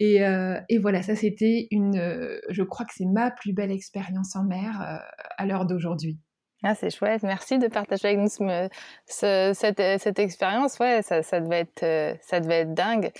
[0.00, 1.96] Et, euh, voilà, ça c'était une.
[1.96, 4.98] Euh, je crois que c'est ma plus belle expérience en mer euh,
[5.38, 6.18] à l'heure d'aujourd'hui.
[6.62, 7.22] Ah, c'est chouette.
[7.22, 10.78] Merci de partager avec nous ce, cette, cette expérience.
[10.78, 13.12] Ouais, ça, ça, devait être, ça devait être dingue.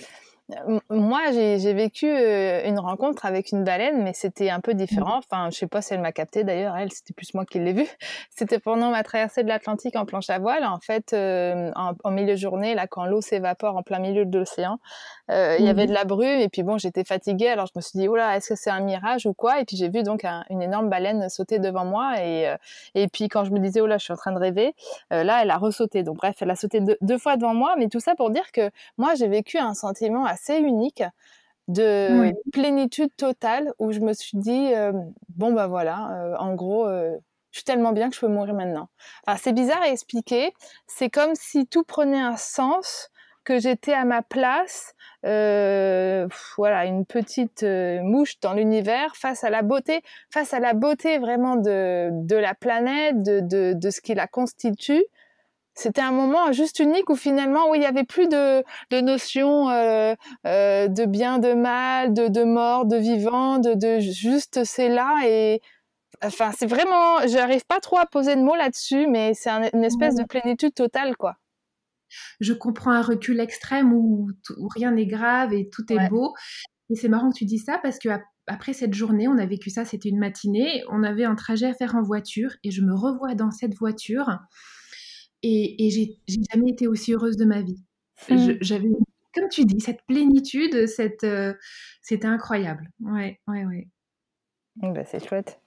[0.89, 5.17] Moi, j'ai vécu euh, une rencontre avec une baleine, mais c'était un peu différent.
[5.17, 5.23] Mmh.
[5.31, 6.75] Enfin, je sais pas si elle m'a capté d'ailleurs.
[6.75, 7.87] Elle, c'était plus moi qui l'ai vue.
[8.29, 10.63] C'était pendant ma traversée de l'Atlantique en planche à voile.
[10.65, 14.39] En fait, euh, en, milieu de journée, là, quand l'eau s'évapore en plein milieu de
[14.39, 14.79] l'océan,
[15.29, 15.89] euh, il y avait mmh.
[15.89, 17.49] de la brume et puis bon, j'étais fatiguée.
[17.49, 19.59] Alors je me suis dit, oh là, est-ce que c'est un mirage ou quoi?
[19.59, 22.53] Et puis j'ai vu donc une énorme baleine sauter devant moi et
[22.95, 24.73] et puis quand je me disais, là, je suis en train de rêver,
[25.09, 26.03] là, elle a ressauté.
[26.03, 27.75] Donc bref, elle a sauté deux fois devant moi.
[27.77, 31.03] Mais tout ça pour dire que moi, j'ai vécu un sentiment assez assez unique
[31.67, 34.91] de plénitude totale où je me suis dit euh,
[35.29, 37.15] bon bah voilà euh, en gros euh,
[37.51, 38.87] je suis tellement bien que je peux mourir maintenant.
[39.27, 40.53] Enfin, c'est bizarre à expliquer.
[40.87, 43.09] C'est comme si tout prenait un sens,
[43.43, 50.01] que j'étais à ma place, voilà, une petite mouche dans l'univers face à la beauté,
[50.31, 54.27] face à la beauté vraiment de, de la planète, de, de, de ce qui la
[54.27, 55.03] constitue.
[55.81, 59.71] C'était un moment juste unique où finalement, où il n'y avait plus de, de notion
[59.71, 60.13] euh,
[60.45, 65.21] euh, de bien, de mal, de, de mort, de vivant, de, de juste c'est là
[65.25, 65.59] et
[66.23, 70.13] enfin c'est vraiment, j'arrive pas trop à poser de mots là-dessus, mais c'est une espèce
[70.13, 71.37] de plénitude totale quoi.
[72.39, 74.29] Je comprends un recul extrême où,
[74.75, 76.31] rien n'est grave et tout est beau.
[76.91, 78.09] Et c'est marrant que tu dis ça parce que
[78.45, 81.73] après cette journée, on a vécu ça, c'était une matinée, on avait un trajet à
[81.73, 84.29] faire en voiture et je me revois dans cette voiture
[85.43, 86.17] et, et j'ai
[86.51, 87.83] jamais été aussi heureuse de ma vie.
[88.29, 88.53] Mmh.
[88.61, 88.89] J'avais,
[89.33, 91.53] comme tu dis, cette plénitude, cette, euh,
[92.01, 92.89] c'était incroyable.
[92.99, 93.87] Ouais, ouais, ouais.
[94.75, 95.59] Bah, c'est chouette.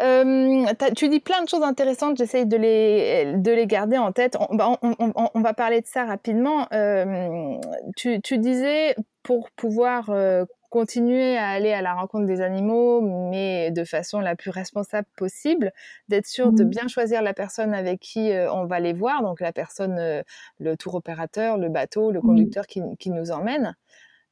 [0.00, 0.64] Euh,
[0.96, 4.36] tu dis plein de choses intéressantes, j'essaye de les, de les garder en tête.
[4.40, 6.66] On, bah, on, on, on va parler de ça rapidement.
[6.72, 7.58] Euh,
[7.96, 13.70] tu, tu, disais, pour pouvoir euh, continuer à aller à la rencontre des animaux, mais
[13.70, 15.72] de façon la plus responsable possible,
[16.08, 16.68] d'être sûr de mmh.
[16.68, 20.22] bien choisir la personne avec qui euh, on va les voir, donc la personne, euh,
[20.58, 22.22] le tour opérateur, le bateau, le mmh.
[22.22, 23.76] conducteur qui, qui, nous emmène.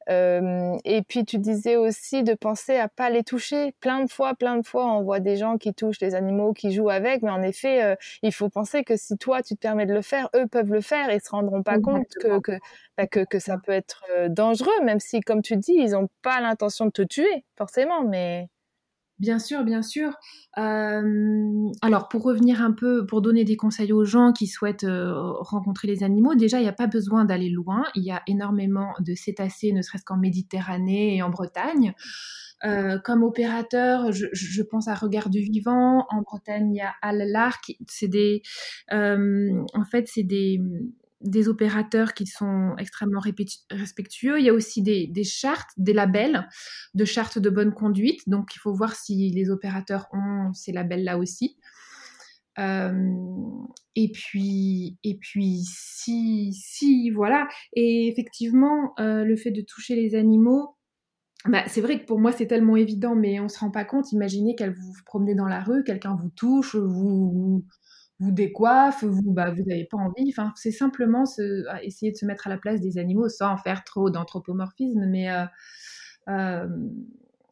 [0.09, 3.73] Euh, et puis tu disais aussi de penser à pas les toucher.
[3.79, 6.71] Plein de fois, plein de fois, on voit des gens qui touchent les animaux, qui
[6.71, 9.85] jouent avec, mais en effet, euh, il faut penser que si toi tu te permets
[9.85, 12.53] de le faire, eux peuvent le faire et se rendront pas compte que que,
[12.97, 16.09] bah, que, que ça peut être euh, dangereux, même si, comme tu dis, ils ont
[16.21, 18.49] pas l'intention de te tuer forcément, mais
[19.19, 20.13] Bien sûr, bien sûr.
[20.59, 25.11] Euh, alors, pour revenir un peu, pour donner des conseils aux gens qui souhaitent euh,
[25.39, 27.83] rencontrer les animaux, déjà, il n'y a pas besoin d'aller loin.
[27.95, 31.95] Il y a énormément de cétacés, ne serait-ce qu'en Méditerranée et en Bretagne.
[32.63, 36.05] Euh, comme opérateur, je, pense à Regard du Vivant.
[36.09, 37.73] En Bretagne, il y a Al Lark.
[37.87, 38.43] C'est des,
[38.91, 40.61] en fait, c'est des
[41.21, 43.21] des opérateurs qui sont extrêmement
[43.71, 44.39] respectueux.
[44.39, 46.47] Il y a aussi des, chartes, des labels
[46.93, 48.21] de chartes de bonne conduite.
[48.27, 51.57] Donc, il faut voir si les opérateurs ont ces labels-là aussi.
[52.59, 53.11] Euh,
[53.95, 57.47] et puis, et puis, si, si, voilà.
[57.73, 60.77] Et effectivement, euh, le fait de toucher les animaux,
[61.45, 64.11] bah, c'est vrai que pour moi c'est tellement évident, mais on se rend pas compte.
[64.11, 67.63] Imaginez qu'elle vous promenez dans la rue, quelqu'un vous touche, vous,
[68.19, 70.29] vous décoiffe, vous bah, vous n'avez pas envie.
[70.29, 71.23] Enfin, c'est simplement
[71.83, 75.45] essayer de se mettre à la place des animaux sans faire trop d'anthropomorphisme, mais euh,
[76.29, 76.67] euh,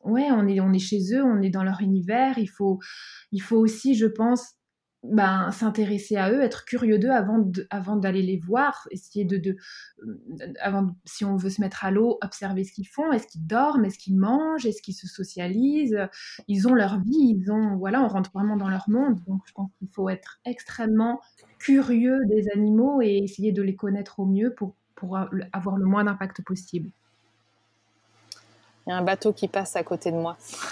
[0.04, 2.38] ouais, on est on est chez eux, on est dans leur univers.
[2.40, 2.80] Il faut
[3.32, 4.56] il faut aussi, je pense,
[5.12, 9.58] ben, s'intéresser à eux, être curieux d'eux avant, d'aller les voir, essayer de, de
[10.04, 13.46] euh, avant, si on veut se mettre à l'eau, observer ce qu'ils font, est-ce qu'ils
[13.46, 15.98] dorment, est-ce qu'ils mangent, est-ce qu'ils se socialisent,
[16.48, 17.46] ils ont leur vie, ils
[17.78, 21.22] voilà, on rentre vraiment dans leur monde, donc je pense qu'il faut être extrêmement
[21.60, 25.18] curieux des animaux et essayer de les connaître au mieux pour, pour
[25.54, 26.90] avoir le moins d'impact possible
[28.86, 30.38] il y a un bateau qui passe à côté de moi.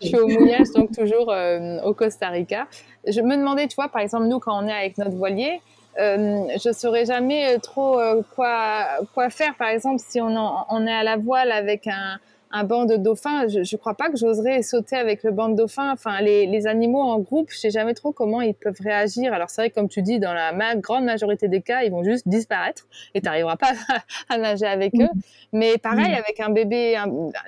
[0.00, 2.66] je suis au mouillage, donc toujours euh, au Costa Rica.
[3.06, 5.60] Je me demandais, tu vois, par exemple, nous, quand on est avec notre voilier,
[5.98, 8.84] euh, je saurais jamais trop euh, quoi
[9.14, 9.54] quoi faire.
[9.54, 10.34] Par exemple, si on,
[10.68, 12.18] on est à la voile avec un,
[12.54, 15.56] un banc de dauphins, je ne crois pas que j'oserais sauter avec le banc de
[15.56, 15.90] dauphins.
[15.90, 19.32] Enfin, les, les animaux en groupe, je sais jamais trop comment ils peuvent réagir.
[19.34, 22.28] Alors c'est vrai, comme tu dis, dans la grande majorité des cas, ils vont juste
[22.28, 23.72] disparaître et tu n'arriveras pas
[24.28, 25.08] à, nager avec eux.
[25.52, 26.96] Mais pareil, avec un bébé,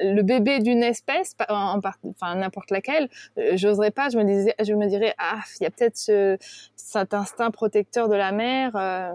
[0.00, 4.08] le bébé d'une espèce, en, enfin n'importe laquelle, euh, j'oserais pas.
[4.08, 6.36] Je me disais, je me dirais, ah, il y a peut-être ce,
[6.74, 8.72] cet instinct protecteur de la mer.
[8.74, 9.12] Euh.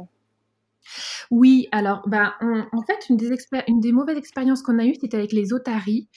[1.30, 3.30] Oui, alors, ben, en fait, une des,
[3.68, 6.10] une des mauvaises expériences qu'on a eues, c'était avec les otaries.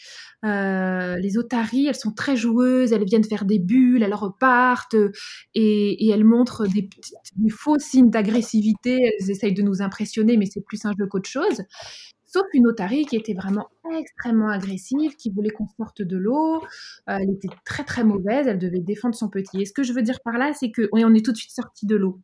[0.45, 4.97] Euh, les otaries, elles sont très joueuses, elles viennent faire des bulles, elles repartent
[5.55, 6.89] et, elles montrent des,
[7.37, 8.99] des faux signes d'agressivité.
[9.21, 11.63] Elles essayent de nous impressionner, mais c'est plus un jeu qu'autre chose.
[12.27, 16.57] sauf une otarie qui était vraiment extrêmement agressive, qui voulait qu'on sorte de l'eau.
[17.09, 19.63] Euh, elle était très très mauvaise, elle devait défendre son petit.
[19.63, 21.53] Et ce que je veux dire par là, c'est que on est tout de suite
[21.53, 22.21] sorti de l'eau.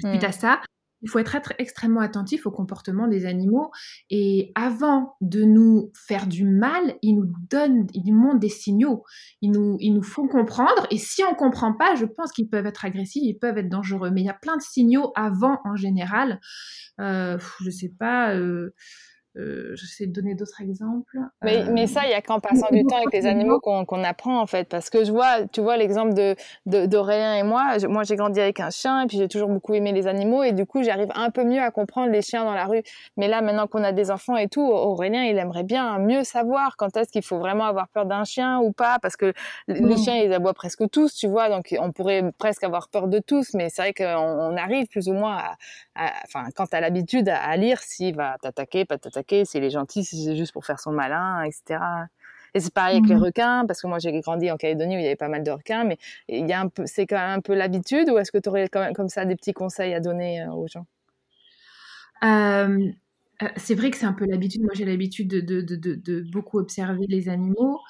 [0.00, 0.60] Suite à ça,
[1.02, 3.70] il faut être, extrêmement attentif au comportement des animaux
[4.10, 9.04] et avant de nous faire du mal, ils nous donnent, ils nous montrent des signaux,
[9.40, 12.66] ils nous, ils nous font comprendre et si on comprend pas, je pense qu'ils peuvent
[12.66, 14.10] être agressifs, ils peuvent être dangereux.
[14.10, 16.40] Mais il y a plein de signaux avant en général.
[17.00, 18.34] Euh, je sais pas.
[18.34, 18.74] Euh,
[19.38, 21.16] euh, j'essaie de donner d'autres exemples.
[21.42, 24.40] Mais, mais ça, il y a qu'en passant du temps avec les animaux qu'on apprend
[24.40, 24.68] en fait.
[24.68, 26.34] Parce que je vois, tu vois l'exemple de
[26.66, 27.76] d'Aurélien et moi.
[27.88, 30.52] moi, j'ai grandi avec un chien et puis j'ai toujours beaucoup aimé les animaux et
[30.52, 32.82] du coup, j'arrive un peu mieux à comprendre les chiens dans la rue.
[33.16, 36.76] Mais là, maintenant qu'on a des enfants et tout, Aurélien, il aimerait bien mieux savoir
[36.76, 39.32] quand est-ce qu'il faut vraiment avoir peur d'un chien ou pas, parce que
[39.68, 41.48] les chiens, ils aboient presque tous, tu vois.
[41.48, 45.12] Donc, on pourrait presque avoir peur de tous, mais c'est vrai qu'on arrive plus ou
[45.12, 45.38] moins
[45.94, 49.70] à, enfin, quand t'as l'habitude à, à lire s'il va t'attaquer, pas t'attaquer s'il est
[49.70, 51.80] gentil, si c'est juste pour faire son malin, etc.
[52.54, 54.98] Et c'est pareil avec les mmh requins, parce que moi j'ai grandi en Calédonie où
[54.98, 57.16] il y avait pas mal de requins, mais il y a un peu, c'est quand
[57.18, 59.52] même un peu l'habitude, ou est-ce que tu aurais quand même comme ça des petits
[59.52, 60.86] conseils à donner euh, aux gens?
[62.24, 62.90] Euh,
[63.42, 64.62] euh, C'est vrai que c'est un peu l'habitude.
[64.62, 67.80] Moi j'ai l'habitude de, de, de, de, beaucoup observer les animaux.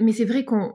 [0.00, 0.72] Mais c'est vrai qu'on,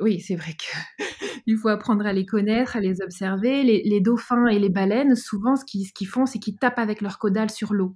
[0.00, 1.04] oui, c'est vrai que
[1.46, 3.62] il faut apprendre à les connaître, à les observer.
[3.62, 7.50] Les, dauphins et les baleines, souvent, ce qu'ils font, c'est qu'ils tapent avec leur caudale
[7.50, 7.94] sur l'eau.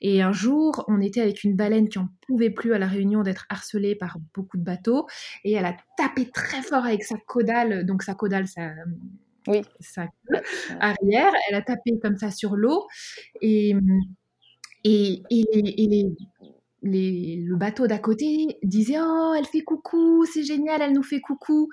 [0.00, 3.22] Et un jour, on était avec une baleine qui en pouvait plus à la Réunion
[3.22, 5.06] d'être harcelée par beaucoup de bateaux,
[5.44, 7.84] et elle a tapé très fort avec sa caudale.
[7.84, 8.70] Donc sa caudale, ça
[9.48, 9.62] oui.
[9.80, 10.06] sa
[10.80, 11.32] arrière.
[11.48, 12.86] Elle a tapé comme ça sur l'eau
[13.40, 13.74] et,
[14.84, 16.06] et, et, les,
[16.82, 21.68] le bateau d'à côté disait Oh, elle fait coucou, c'est génial, elle nous fait coucou.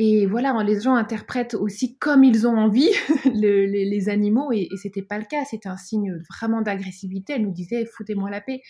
[0.00, 2.90] Et voilà, les gens interprètent aussi comme ils ont envie
[3.32, 5.44] les, animaux, et, et c'était pas le cas.
[5.44, 7.34] C'était un signe vraiment d'agressivité.
[7.34, 8.60] Elle nous disait foutez-moi la paix.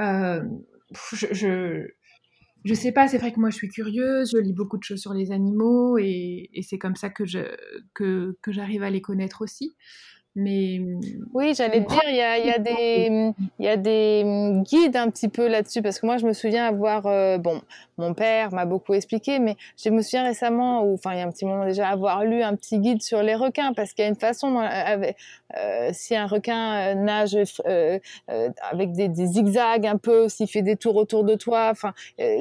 [0.00, 0.42] Euh,
[1.12, 1.86] je, je,
[2.64, 5.00] je, sais pas, c'est vrai que moi je suis curieuse, je lis beaucoup de choses
[5.00, 7.54] sur les animaux, et, et c'est comme ça que j'arrive
[7.94, 9.72] que, que à les connaître aussi.
[10.36, 11.00] Mais mmh,
[11.34, 14.96] oui, j'allais te dire, il y a, y, a des, y a des mmh, guides
[14.96, 17.60] un petit peu là-dessus parce que moi, je me souviens avoir, euh, bon,
[18.00, 21.26] mon père m'a beaucoup expliqué, mais je me souviens récemment, ou enfin il y a
[21.26, 24.06] un petit moment déjà, avoir lu un petit guide sur les requins parce qu'il y
[24.06, 25.16] a une façon, avec,
[25.56, 27.98] euh, si un requin euh, nage euh,
[28.70, 31.92] avec des, des, zigzags un peu, s'il fait des tours autour de toi, enfin,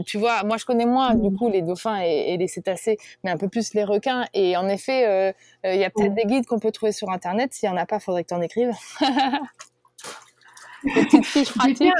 [0.05, 3.31] tu vois, moi je connais moins du coup les dauphins et, et, les cétacés, mais
[3.31, 4.25] un peu plus les requins.
[4.33, 7.53] Et en effet, il y a peut-être des guides qu'on peut trouver sur internet.
[7.53, 8.71] S'il y en a pas, faudrait que tu en écrives.
[11.23, 11.91] Fiches pratiques.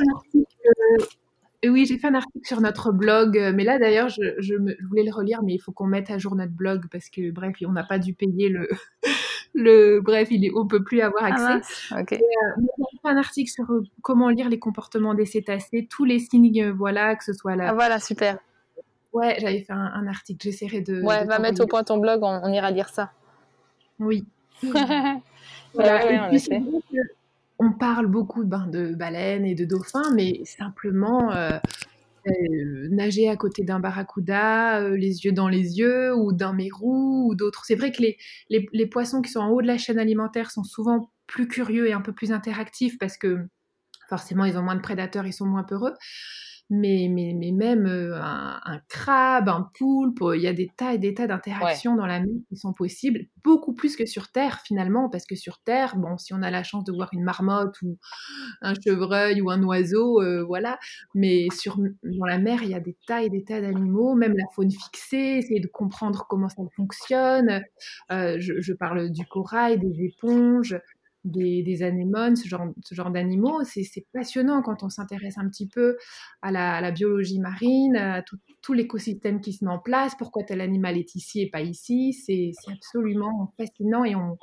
[1.65, 5.12] Oui, j'ai fait un article sur notre blog, mais là d'ailleurs, je, je, voulais le
[5.12, 7.84] relire, mais il faut qu'on mette à jour notre blog parce que, bref, on n'a
[7.84, 8.70] pas dû payer le.
[9.54, 11.86] le bref, il est, on peut plus avoir ah accès.
[11.92, 12.15] Ah, okay.
[12.15, 12.62] euh,
[12.92, 16.63] j'ai fait un article sur euh, comment lire les comportements des cétacés, tous les signes,
[16.63, 17.70] euh, voilà, que ce soit là.
[17.70, 18.38] Ah, voilà, super.
[19.12, 21.02] Ouais, j'avais fait un, article, j'essaierai de.
[21.02, 23.12] Ouais, va mettre au point ton blog, on, on ira lire ça.
[24.00, 24.26] Oui.
[25.80, 26.32] voilà.
[27.60, 31.58] on parle beaucoup ben, de baleines et de dauphins, mais simplement euh,
[32.28, 37.30] euh, nager à côté d'un barracuda, euh, les yeux dans les yeux, ou d'un mérou,
[37.30, 37.63] ou d'autres.
[37.65, 38.18] C'est vrai que les,
[38.50, 41.88] les, les, poissons qui sont en haut de la chaîne alimentaire sont souvent plus curieux
[41.88, 43.38] et un peu plus interactifs parce que
[44.10, 45.94] forcément ils ont moins de prédateurs, ils sont moins peureux
[46.69, 50.97] mais, mais, mais même euh, un, crabe, un poulpe, il y a des tas et
[50.99, 55.10] des tas d'interactions dans la mer qui sont possibles, beaucoup plus que sur Terre finalement,
[55.10, 57.97] parce que sur Terre, bon, si on a la chance de voir une marmotte ou
[58.62, 60.77] un chevreuil ou un oiseau, euh, voilà,
[61.15, 64.36] mais sur, dans la mer, il y a des tas et des tas d'animaux, même
[64.38, 67.63] la faune fixée, essayer de comprendre comment ça fonctionne.
[68.12, 70.79] Euh, je, je, parle du corail, des éponges,
[71.30, 73.62] des, anémones, ce genre, ce genre d'animaux.
[73.63, 75.98] C'est passionnant quand on s'intéresse un petit peu
[76.42, 80.98] à la, biologie marine, à tout, l'écosystème qui se met en place, pourquoi tel animal
[80.98, 82.13] est ici et pas ici.
[82.13, 84.38] C'est absolument fascinant et on,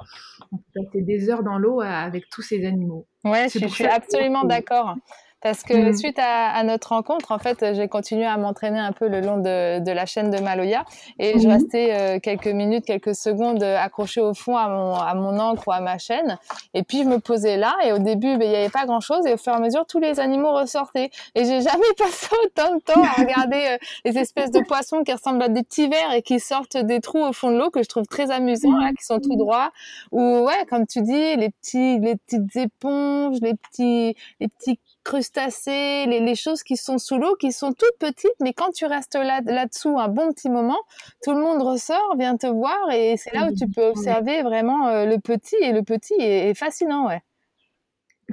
[0.53, 3.07] on, peut passer des heures dans l'eau avec tous ces animaux.
[3.25, 4.97] Ouais, je, je suis absolument d'accord.
[5.43, 5.97] Parce que mmh.
[5.97, 9.91] suite à, notre rencontre, en fait, j'ai continué à m'entraîner un peu le long de,
[9.91, 10.85] la chaîne de Maloya
[11.19, 11.51] et je mmh.
[11.51, 15.73] restais euh, quelques minutes, quelques secondes accrochée au fond à mon, à mon ancre ou
[15.73, 16.39] à ma chaîne.
[16.75, 19.27] Et puis je me posais là et au début, ben, il n'y avait pas grand-chose
[19.27, 21.11] et au fur et à mesure, tous les animaux ressortaient.
[21.35, 25.13] Et j'ai jamais passé autant de temps à regarder euh, les espèces de poissons qui
[25.13, 27.83] ressemblent à des petits vers et qui sortent des trous au fond de l'eau que
[27.83, 29.71] je trouve très amusants, là, qui sont tout droits.
[30.13, 36.07] Ou ouais, comme tu dis, les petits, les petites éponges, les petits, les petits crustacés,
[36.07, 39.15] les, les, choses qui sont sous l'eau, qui sont toutes petites, mais quand tu restes
[39.15, 40.81] là, là-dessous un bon petit moment,
[41.23, 44.89] tout le monde ressort, vient te voir, et c'est là où tu peux observer vraiment
[44.89, 47.23] euh, le petit, et le petit est, fascinant, ouais.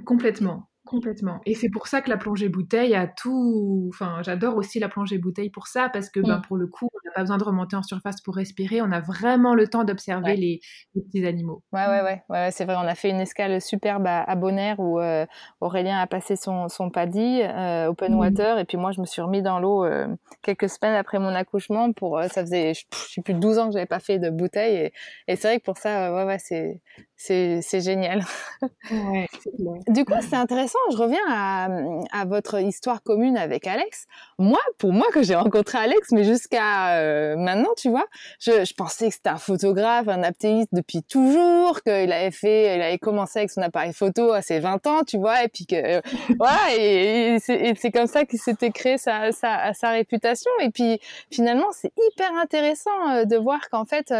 [0.04, 0.64] complètement.
[0.94, 1.42] Complètement.
[1.48, 3.90] Et c'est pour ça que la plongée bouteille a tout.
[3.92, 6.42] Enfin, j'adore aussi la plongée bouteille pour ça, parce que ben, mmh.
[6.44, 8.80] pour le coup, on n'a pas besoin de remonter en surface pour respirer.
[8.80, 10.60] On a vraiment le temps d'observer les,
[10.94, 11.64] petits animaux.
[11.72, 12.22] Ouais, ouais, ouais.
[12.30, 12.76] ouais c'est vrai.
[12.76, 15.26] On a fait une escale superbe à, à Bonaire où euh,
[15.62, 18.20] Aurélien a passé son, son paddy, euh, open mmh.
[18.20, 18.60] water.
[18.60, 20.06] Et puis moi, je me suis remis dans l'eau euh,
[20.44, 21.92] quelques semaines après mon accouchement.
[21.92, 24.76] Pour, ça faisait, je sais plus de 12 ans que j'avais pas fait de bouteille.
[24.76, 24.94] Et,
[25.28, 26.82] et c'est vrai que pour ça, ouais, ouais, c'est,
[27.24, 28.26] c'est génial.
[29.88, 30.80] du coup, c'est intéressant.
[30.92, 31.70] Je reviens à,
[32.12, 34.08] à, votre histoire commune avec Alex.
[34.40, 38.06] Moi, pour moi, que j'ai rencontré Alex, mais jusqu'à euh, maintenant, tu vois,
[38.40, 42.82] je, je pensais que c'était un photographe, un aptéiste depuis toujours, qu'il avait fait, il
[42.82, 45.76] avait commencé avec son appareil photo à ses 20 ans, tu vois, et puis que,
[45.76, 46.02] euh,
[46.38, 50.52] voilà, et, et c'est comme ça qu'il s'était créé sa, sa, sa, réputation.
[50.62, 51.00] Et puis,
[51.32, 54.14] finalement, c'est hyper intéressant euh, de voir qu'en fait,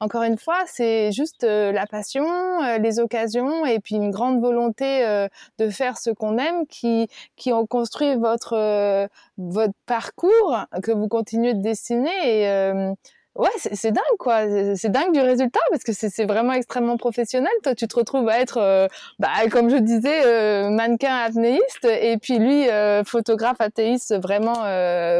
[0.00, 2.24] encore une fois, c'est juste la passion,
[2.62, 7.08] euh, les occasions et puis une grande volonté euh, de faire ce qu'on aime qui
[7.36, 12.94] qui ont construit votre euh, votre parcours que vous continuez de dessiner et
[13.38, 14.42] ouais, c'est dingue quoi.
[14.76, 17.52] C'est dingue du résultat parce que c'est vraiment extrêmement professionnel.
[17.62, 22.66] Toi, tu te retrouves à être, bah, comme je disais, mannequin apnéiste et puis lui,
[23.06, 24.64] photographe athéiste vraiment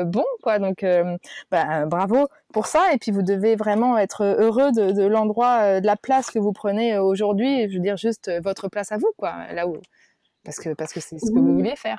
[0.05, 0.59] bon quoi.
[0.59, 0.85] Donc,
[1.51, 2.93] bah, bravo pour ça.
[2.93, 6.39] Et puis vous devez vraiment être heureux de, de l'endroit, euh, de la place que
[6.39, 7.69] vous prenez euh, aujourd'hui.
[7.69, 9.77] Je veux dire juste euh, votre place à vous, quoi, là où
[10.45, 11.99] parce que parce que c'est ce que vous vouliez faire.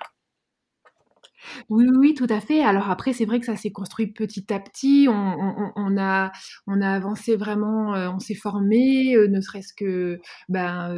[1.70, 2.64] Oui, oui, tout à fait.
[2.64, 5.08] Alors après, c'est vrai que ça s'est construit petit à petit.
[5.10, 6.32] On, a,
[6.68, 10.98] on a avancé vraiment, on s'est formé, ne serait-ce que ben,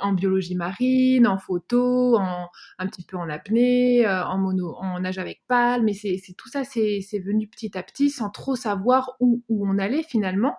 [0.00, 5.18] en biologie marine, en photo, en, un petit peu en apnée, en, mono, en nage
[5.18, 5.84] avec palme.
[5.84, 10.04] Mais c'est, tout ça, c'est, venu petit à petit sans trop savoir où on allait
[10.04, 10.54] finalement.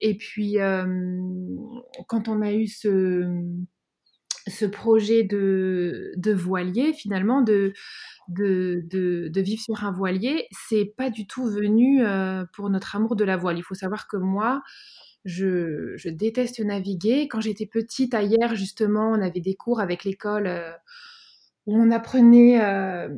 [0.00, 0.56] Et puis,
[2.06, 3.24] quand on a eu ce
[4.48, 7.72] ce projet de, voilier, finalement, de,
[8.28, 13.36] vivre sur un voilier, c'est pas du tout venu euh, pour notre amour de la
[13.36, 13.58] voile.
[13.58, 14.62] Il faut savoir que moi,
[15.24, 17.28] je, déteste naviguer.
[17.28, 20.72] Quand j'étais petite, ailleurs, justement, on avait des cours avec l'école euh,
[21.66, 23.08] où on apprenait, euh,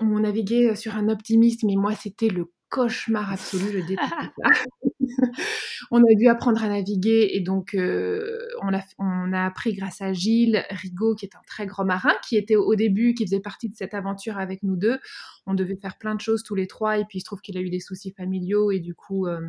[0.00, 4.50] où on naviguait sur un optimiste, mais moi, c'était le cauchemar absolu, je déteste ça.
[5.90, 10.02] on a dû apprendre à naviguer et donc euh, on, a, on, a, appris grâce
[10.02, 13.40] à Gilles Rigaud, qui est un très grand marin, qui était au début, qui faisait
[13.40, 14.98] partie de cette aventure avec nous deux.
[15.46, 17.56] On devait faire plein de choses tous les trois et puis il se trouve qu'il
[17.56, 19.26] a eu des soucis familiaux et du coup...
[19.26, 19.40] Euh,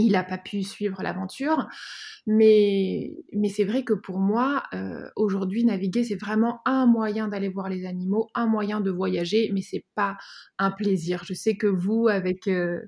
[0.00, 1.68] il n'a pas pu suivre l'aventure.
[2.26, 7.48] Mais, mais c'est vrai que pour moi, euh, aujourd'hui, naviguer, c'est vraiment un moyen d'aller
[7.48, 10.16] voir les animaux, un moyen de voyager, mais c'est pas
[10.58, 11.24] un plaisir.
[11.24, 12.80] Je sais que vous, avec euh,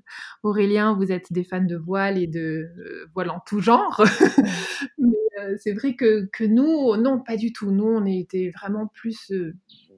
[0.43, 4.03] Aurélien, vous êtes des fans de voile et de euh, voile en tout genre.
[4.97, 7.71] mais c'est vrai que, que, nous, non, pas du tout.
[7.71, 9.31] Nous, on était vraiment plus...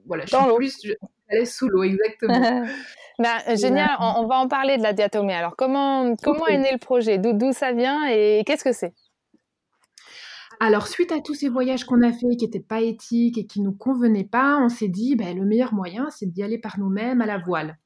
[0.06, 0.96] voilà, je suis plus...
[1.28, 2.64] Elle est sous l'eau, exactement.
[3.18, 5.34] bah, génial, on, va en parler de la diatomée.
[5.34, 7.18] Alors, comment, comment est né le projet?
[7.18, 8.94] D'où ça vient et qu'est-ce que c'est?
[10.60, 13.60] Alors, suite à tous ces voyages qu'on a faits qui n'étaient pas éthiques et qui
[13.60, 17.20] nous convenaient pas, on s'est dit, ben, le meilleur moyen, c'est d'y aller par nous-mêmes
[17.20, 17.76] à la voile.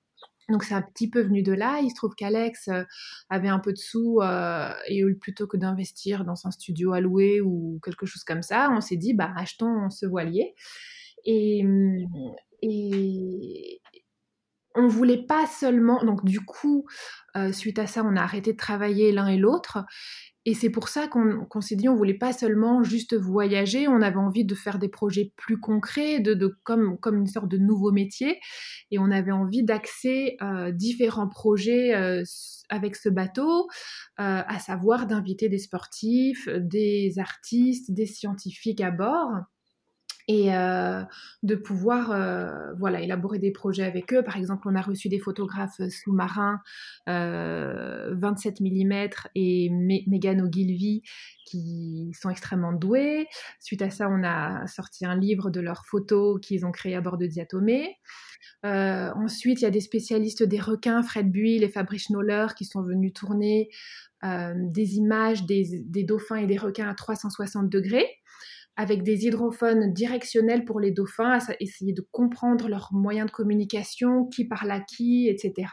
[0.50, 1.81] Donc c'est un petit peu venu de là.
[1.81, 2.83] Il se trouve qu'Alex euh,
[3.29, 7.40] avait un peu de sous euh, et plutôt que d'investir dans un studio à louer
[7.40, 10.55] ou quelque chose comme ça, on s'est dit bah achetons ce voilier.
[11.24, 13.81] Et, hum, et
[14.75, 16.05] on voulait pas seulement.
[16.05, 16.87] Donc, du coup,
[17.37, 19.85] euh, suite à ça, on a arrêté de travailler l'un et l'autre.
[20.46, 24.16] Et c'est pour ça qu'on s'est dit, on voulait pas seulement juste voyager, on avait
[24.16, 28.40] envie de faire des projets plus concrets, de, comme, une sorte de nouveau métier.
[28.90, 32.23] Et on avait envie d'axer euh, différents projets euh,
[32.70, 33.68] avec ce bateau,
[34.16, 39.31] à savoir d'inviter des sportifs, des artistes, des scientifiques à bord
[40.28, 41.02] et euh,
[41.42, 44.22] de pouvoir euh, voilà élaborer des projets avec eux.
[44.22, 46.61] Par exemple, on a reçu des photographes sous-marins
[47.06, 51.02] 27 mm et Megan Ogilvy
[51.46, 53.26] qui sont extrêmement doués.
[53.59, 57.00] Suite à ça, on a sorti un livre de leurs photos qu'ils ont créé à
[57.00, 57.96] bord de Diatomée.
[58.64, 62.64] Euh, ensuite, il y a des spécialistes des requins, Fred Buil et Fabrice Schnoller, qui
[62.64, 63.68] sont venus tourner
[64.22, 68.20] des images des, des dauphins et des requins à 360 degrés
[68.81, 74.24] avec des hydrophones directionnels pour les dauphins, à essayer de comprendre leurs moyens de communication,
[74.24, 75.68] qui parle à qui, etc.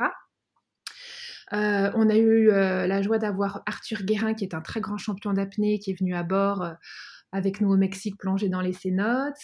[1.53, 4.97] Euh, on a eu euh, la joie d'avoir Arthur Guérin, qui est un très grand
[4.97, 6.74] champion d'apnée, qui est venu à bord euh,
[7.32, 9.36] avec nous au Mexique plonger dans les cénotes.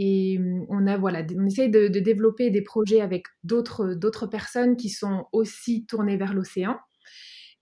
[0.00, 4.76] Et hum, on a voilà, on essaye de, de développer des projets avec d'autres personnes
[4.76, 6.76] qui sont aussi tournées vers l'océan.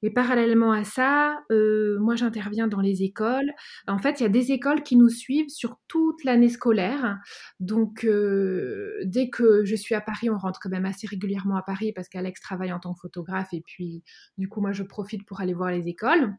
[0.03, 3.51] Et parallèlement à ça, euh, moi j'interviens dans les écoles.
[3.89, 7.19] En fait, il y a des écoles qui nous suivent sur toute l'année scolaire.
[7.61, 11.63] Donc, euh, dès que je suis à Paris, on rentre quand même assez régulièrement à
[11.63, 14.03] Paris parce qu'Alex travaille en tant que photographe et puis
[14.39, 16.37] du coup, moi je profite pour aller voir les écoles.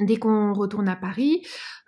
[0.00, 1.42] Dès qu'on retourne à Paris,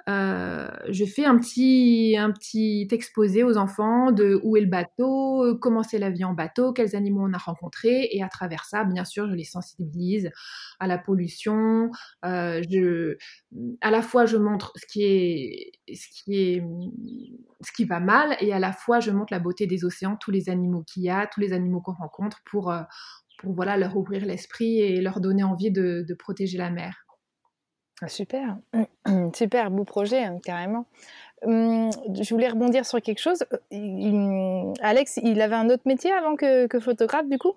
[0.09, 5.43] euh, je fais un petit, un petit exposé aux enfants de où est le bateau,
[5.43, 8.65] euh, comment c'est la vie en bateau, quels animaux on a rencontrés, et à travers
[8.65, 10.31] ça, bien sûr, je les sensibilise
[10.79, 11.91] à la pollution.
[12.25, 12.63] Euh,
[13.81, 16.63] à la fois, je montre ce qui est, ce qui est,
[17.63, 20.31] ce qui va mal, et à la fois, je montre la beauté des océans, tous
[20.31, 22.73] les animaux qu'il y a, tous les animaux qu'on rencontre, pour,
[23.41, 27.06] pour voilà leur ouvrir l'esprit et leur donner envie de, de protéger la mer.
[28.03, 28.59] Ah, super,
[29.35, 30.87] super beau projet, hein, carrément.
[31.43, 33.45] Hum, je voulais rebondir sur quelque chose.
[33.73, 37.55] Euh, Alex, il avait un autre métier avant que, que photographe, du coup?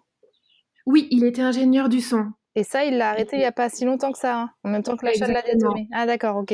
[0.86, 2.32] Oui, il était ingénieur du son.
[2.56, 4.70] Et ça, il l'a arrêté il n'y a pas si longtemps que ça, hein, en
[4.70, 5.88] même temps que l'achat de la diatomée.
[5.94, 6.54] Ah d'accord, ok.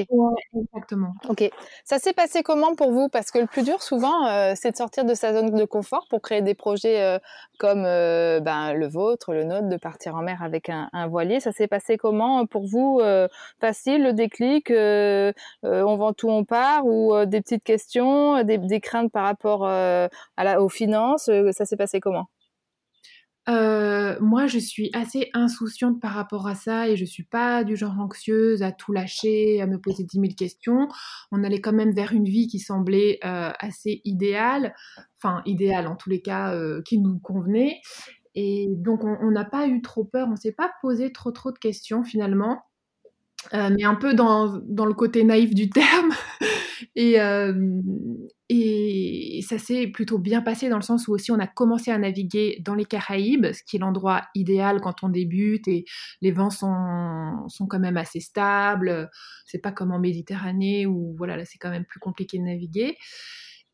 [0.53, 1.13] exactement.
[1.29, 1.49] Ok.
[1.85, 3.07] Ça s'est passé comment pour vous?
[3.07, 6.05] Parce que le plus dur, souvent, euh, c'est de sortir de sa zone de confort
[6.09, 7.17] pour créer des projets euh,
[7.59, 11.39] comme euh, ben, le vôtre, le nôtre, de partir en mer avec un, voilier.
[11.39, 13.01] Ça s'est passé comment pour vous
[13.61, 19.23] Facile, le déclic On vend tout, on part Ou des petites questions, des, craintes par
[19.23, 22.27] rapport à la, aux finances Ça s'est passé comment?
[23.47, 27.75] Euh, moi, je suis assez insouciante par rapport à ça et je suis pas du
[27.75, 30.87] genre anxieuse à tout lâcher, à me poser dix mille questions.
[31.31, 34.73] On allait quand même vers une vie qui semblait euh, assez idéale,
[35.21, 37.81] enfin idéale en tous les cas, euh, qui nous convenait.
[38.33, 41.57] Et donc, on n'a pas eu trop peur, on s'est pas posé trop trop de
[41.57, 42.63] questions finalement.
[43.53, 46.11] Euh, mais un peu dans, dans, le côté naïf du terme.
[46.95, 47.53] et, euh,
[48.49, 51.97] et ça s'est plutôt bien passé dans le sens où aussi on a commencé à
[51.97, 55.85] naviguer dans les Caraïbes, ce qui est l'endroit idéal quand on débute et
[56.21, 59.09] les vents sont, sont quand même assez stables.
[59.45, 62.97] C'est pas comme en Méditerranée où voilà, là c'est quand même plus compliqué de naviguer.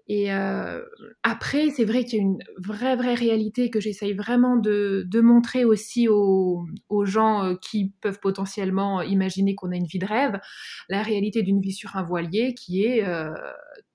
[0.07, 0.81] Et euh,
[1.23, 5.65] après, c'est vrai qu'il y a une vraie, vraie réalité que j'essaye vraiment de, montrer
[5.65, 6.65] aussi aux,
[7.05, 10.39] gens euh, qui peuvent potentiellement imaginer qu'on a une vie de rêve,
[10.89, 13.29] la réalité d'une vie sur un voilier qui est euh,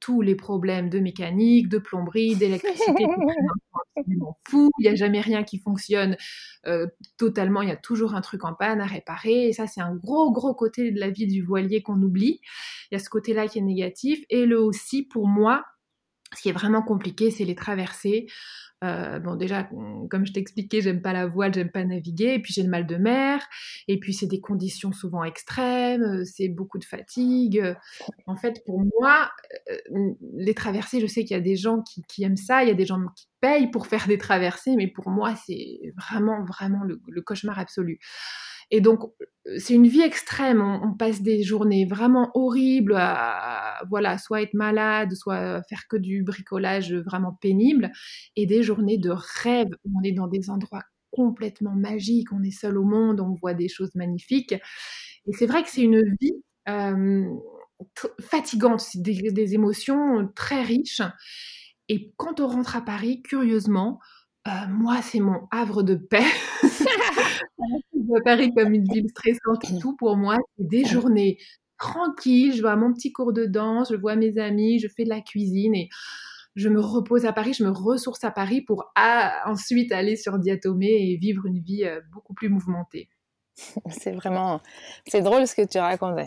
[0.01, 3.07] tous les problèmes de mécanique, de plomberie, d'électricité
[4.49, 4.71] fou.
[4.79, 6.17] Il n'y a jamais rien qui fonctionne
[7.19, 7.63] totalement.
[7.63, 9.49] Il y a toujours un truc en panne à réparer.
[9.49, 12.41] Et ça, c'est un gros, gros côté de la vie du voilier qu'on oublie.
[12.91, 14.23] Il y a ce côté-là qui est négatif.
[14.29, 15.65] Et le aussi, pour moi,
[16.37, 18.27] ce qui est vraiment compliqué, c'est les traversées.
[18.85, 19.69] Euh, bon, déjà,
[20.11, 22.87] comme je t'expliquais, j'aime pas la voile, j'aime pas naviguer, et puis j'ai le mal
[22.87, 23.43] de mer,
[23.89, 27.75] et puis c'est des conditions souvent extrêmes, euh, c'est beaucoup de fatigue.
[28.27, 29.31] En fait, pour moi,
[29.71, 32.73] euh, les traversées, je sais qu'il y a des gens qui, aiment ça, il y
[32.73, 36.83] a des gens qui payent pour faire des traversées, mais pour moi, c'est vraiment, vraiment
[36.85, 37.99] le cauchemar absolu.
[38.71, 39.01] Et donc,
[39.59, 40.61] c'est une vie extrême.
[40.61, 42.99] On, passe des journées vraiment horribles
[43.89, 47.93] voilà, soit être malade, soit faire que du bricolage vraiment pénible,
[48.35, 52.51] et des journées de rêve où on est dans des endroits complètement magiques, on est
[52.51, 54.53] seul au monde, on voit des choses magnifiques.
[54.53, 56.35] Et c'est vrai que c'est une vie
[56.69, 57.25] euh,
[58.21, 61.03] fatigante, des, des émotions très riches.
[61.89, 64.01] Et quand on rentre à Paris, curieusement,
[64.47, 66.27] euh, moi, c'est mon havre de paix.
[68.25, 71.39] Paris comme une ville stressante et tout, pour moi, c'est des journées
[71.79, 72.55] tranquilles.
[72.55, 75.21] Je vois mon petit cours de danse, je vois mes amis, je fais de la
[75.21, 75.89] cuisine et
[76.55, 78.91] je me repose à Paris, je me ressource à Paris pour
[79.45, 83.09] ensuite aller sur Diatomée et vivre une vie euh, beaucoup plus mouvementée.
[83.91, 84.61] C'est vraiment,
[85.07, 86.19] c'est drôle ce que tu racontes.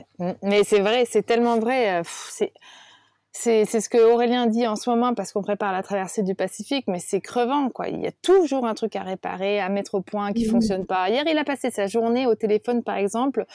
[0.41, 1.99] Mais c'est vrai, c'est tellement vrai.
[1.99, 2.53] Euh, c'est,
[3.31, 6.85] c'est ce que Aurélien dit en ce moment parce qu'on prépare la traversée du Pacifique,
[6.87, 7.87] mais c'est crevant, quoi.
[7.87, 11.09] Il y a toujours un truc à réparer, à mettre au point qui fonctionne pas.
[11.09, 13.45] Hier, il a passé sa journée au téléphone, par exemple,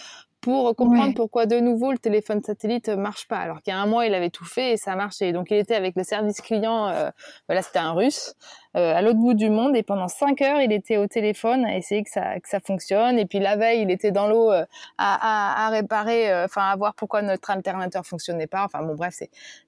[0.45, 3.39] pour comprendre pourquoi de nouveau le téléphone satellite marche pas.
[3.39, 5.33] Alors qu'il y a un mois, il avait tout fait et ça marchait.
[5.33, 7.09] Donc il était avec le service client, euh,
[7.49, 8.35] voilà, c'était un russe,
[8.77, 11.79] euh, à l'autre bout du monde et pendant cinq heures, il était au téléphone à
[11.79, 13.19] essayer que ça, que ça fonctionne.
[13.19, 14.67] Et puis la veille, il était dans l'eau euh,
[14.99, 18.65] à, à, réparer, euh, enfin à voir pourquoi notre alternateur fonctionnait pas.
[18.65, 19.19] Enfin bon, bref,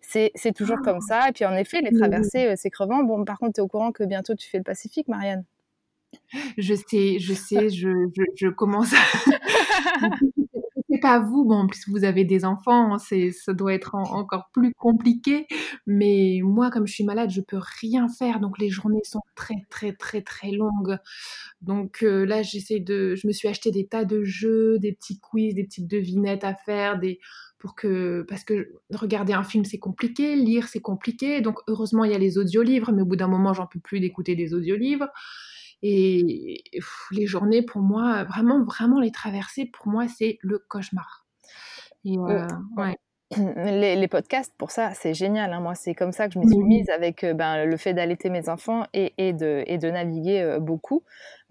[0.02, 1.30] c'est toujours comme ça.
[1.30, 3.02] Et puis en effet, les traversées, c'est crevant.
[3.02, 5.44] Bon, par contre, tu es au courant que bientôt tu fais le Pacifique, Marianne
[6.56, 8.90] je sais, je sais, je, je, je commence
[10.96, 14.72] c'est pas vous, bon, plus vous avez des enfants, c'est, ça doit être encore plus
[14.72, 15.46] compliqué,
[15.86, 19.56] mais moi, comme je suis malade, je peux rien faire, donc les journées sont très,
[19.68, 20.96] très, très, très longues.
[21.60, 25.18] Donc euh, là, j'essaie de, je me suis acheté des tas de jeux, des petits
[25.20, 27.20] quiz, des petites devinettes à faire, des,
[27.58, 32.12] pour que, parce que regarder un film c'est compliqué, lire c'est compliqué, donc heureusement il
[32.12, 35.08] y a les audiolivres, mais au bout d'un moment j'en peux plus d'écouter des audiolivres.
[35.82, 36.64] Et
[37.12, 41.26] les journées, pour moi, vraiment, vraiment les traverser, pour moi, c'est le cauchemar.
[42.04, 42.46] Et, euh,
[42.76, 42.96] ouais.
[43.36, 45.52] Les, podcasts, pour ça, c'est génial.
[45.52, 45.60] Hein.
[45.60, 48.30] Moi, c'est comme ça que je me suis mise avec euh, ben, le fait d'allaiter
[48.30, 51.02] mes enfants et, et, de, et de naviguer euh, beaucoup.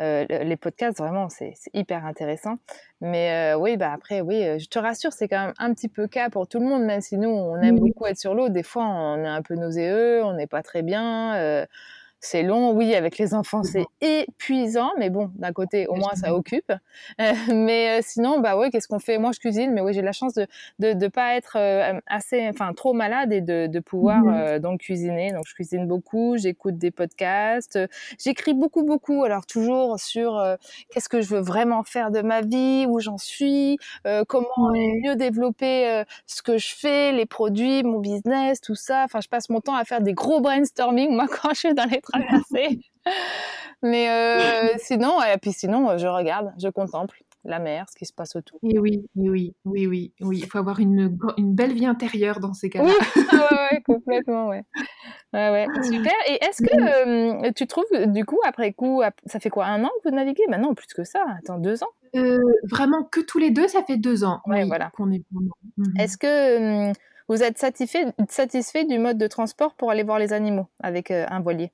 [0.02, 2.56] Euh, les podcasts, vraiment, c'est hyper intéressant.
[3.02, 6.30] Mais oui, bah après, oui, je te rassure, c'est quand même un petit peu cas
[6.30, 8.50] pour tout le monde, même si nous, on aime beaucoup être sur l'eau.
[8.50, 11.66] Des fois, on est un peu nauséeux, on n'est pas très bien
[12.26, 16.34] c'est long, oui, avec les enfants, c'est épuisant, mais bon, d'un côté, au moins, ça
[16.34, 16.72] occupe.
[17.22, 19.18] Euh, mais euh, sinon, bah oui, qu'est-ce qu'on fait?
[19.18, 20.48] Moi, je cuisine, mais oui, j'ai la chance de
[20.80, 24.82] de, de pas être euh, assez, enfin, trop malade et de, de pouvoir mmh donc
[24.82, 25.32] cuisiner.
[25.32, 27.80] Donc, je cuisine beaucoup, j'écoute des podcasts,
[28.20, 29.24] j'écris beaucoup, beaucoup.
[29.24, 30.42] Alors, toujours sur
[30.90, 33.78] qu'est-ce que je veux vraiment faire de ma vie, où j'en suis,
[34.28, 39.04] comment mieux développer ce que je fais, les produits, mon business, tout ça.
[39.06, 41.86] Enfin, je passe mon temps à faire des gros brainstorming, moi, quand je suis dans
[41.86, 42.02] les
[43.84, 48.14] Mais euh, sinon, et puis sinon, je regarde, je contemple la mer, ce qui se
[48.14, 48.60] passe autour.
[48.64, 50.40] Et oui, oui, oui, oui, oui.
[50.40, 52.90] Il faut avoir une, une belle vie intérieure dans ces cas-là.
[52.90, 53.22] Oui,
[53.72, 54.64] ouais, complètement, ouais.
[55.34, 55.68] ouais, ouais.
[55.84, 56.14] Super.
[56.28, 59.92] Et est-ce que euh, tu trouves, du coup, après coup, ça fait quoi, un an
[60.04, 60.44] que vous naviguez?
[60.50, 61.24] Maintenant, plus que ça.
[61.38, 61.90] Attends, deux ans?
[62.16, 64.42] Euh, Vraiment, que tous les deux, ça fait deux ans.
[64.48, 64.90] Ouais, oui, voilà.
[64.96, 65.24] Qu'on est...
[65.78, 65.94] Mhm.
[66.00, 66.92] Est-ce que
[67.28, 71.40] vous êtes satisfait, satisfait du mode de transport pour aller voir les animaux avec un
[71.42, 71.72] voilier?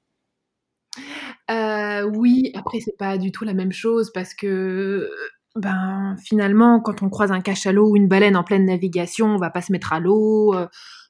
[1.50, 5.10] Euh, oui, après c'est pas du tout la même chose parce que
[5.56, 9.50] ben finalement quand on croise un cachalot ou une baleine en pleine navigation, on va
[9.50, 10.54] pas se mettre à l'eau.
[10.56, 10.68] Euh,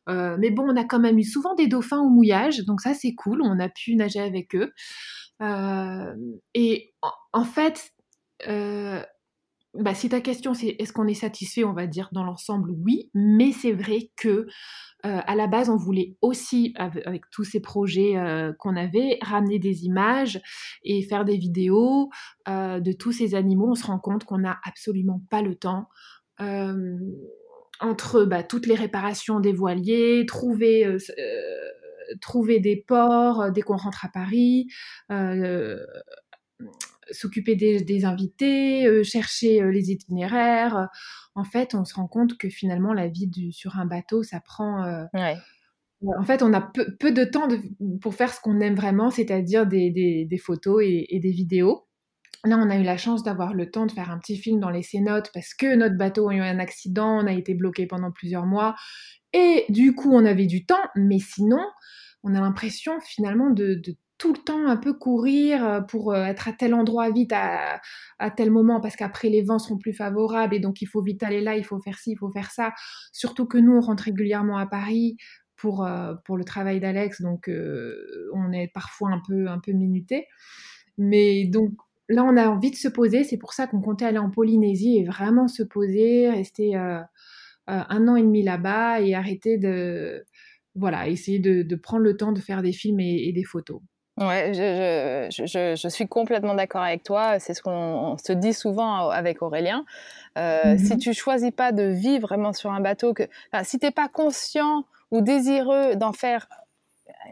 [0.10, 2.94] euh, mais bon, on a quand même eu souvent des dauphins au mouillage, donc ça
[2.94, 4.72] c'est cool, on a pu nager avec eux.
[6.54, 6.94] et
[7.34, 7.92] en, fait,
[9.74, 13.10] bah, si ta question c'est est-ce qu'on est satisfait, on va dire dans l'ensemble oui,
[13.14, 14.46] mais c'est vrai que euh,
[15.04, 19.86] à la base on voulait aussi avec, tous ces projets euh, qu'on avait ramener des
[19.86, 20.42] images
[20.84, 22.10] et faire des vidéos
[22.50, 23.70] euh, de tous ces animaux.
[23.72, 25.88] On se rend compte qu'on n'a absolument pas le temps.
[27.80, 30.98] entre bah, toutes les réparations des voiliers, trouver
[32.20, 34.68] trouver des ports dès qu'on rentre à Paris,
[37.10, 40.90] s'occuper des, invités, euh, chercher euh, les itinéraires.
[41.36, 44.84] En fait, on se rend compte que finalement, la vie sur un bateau, ça prend.
[44.84, 45.06] Euh,
[46.18, 47.48] en fait, on a peu, de temps
[48.02, 51.88] pour faire ce qu'on aime vraiment, c'est-à-dire des, photos et, des vidéos.
[52.44, 54.72] Là, on a eu la chance d'avoir le temps de faire un petit film dans
[54.72, 58.12] les cénotes parce que notre bateau a eu un accident, on a été bloqué pendant
[58.12, 58.76] plusieurs mois.
[59.32, 61.64] Et du coup, on avait du temps, mais sinon,
[62.24, 63.80] on a l'impression finalement de
[64.22, 67.82] tout le temps un peu courir euh, pour euh, être à tel endroit vite à,
[68.38, 71.42] tel moment parce qu'après les vents seront plus favorables et donc il faut vite aller
[71.42, 72.72] là, il faut faire ci, il faut faire ça.
[73.14, 75.18] Surtout que nous on rentre régulièrement à Paris
[75.56, 80.28] pour, euh, pour le travail d'Alex donc on est parfois un peu un peu minuté.
[81.00, 81.72] Mais donc
[82.08, 84.98] là on a envie de se poser, c'est pour ça qu'on comptait aller en Polynésie
[85.00, 90.24] et vraiment se poser, rester un an et demi là-bas et arrêter de
[90.76, 93.82] voilà, essayer de, prendre le temps de faire des films et des photos.
[94.22, 97.40] Ouais, je, je, je, suis complètement d'accord avec toi.
[97.40, 99.84] C'est ce qu'on se dit souvent avec Aurélien.
[100.38, 101.00] Euh, Si mhm.
[101.00, 104.86] tu choisis pas de vivre vraiment sur un bateau, que, enfin, si t'es pas conscient
[105.10, 106.48] ou désireux d'en faire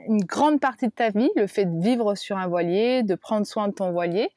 [0.08, 3.46] une grande partie de ta vie, le fait de vivre sur un voilier, de prendre
[3.46, 4.30] soin de ton voilier,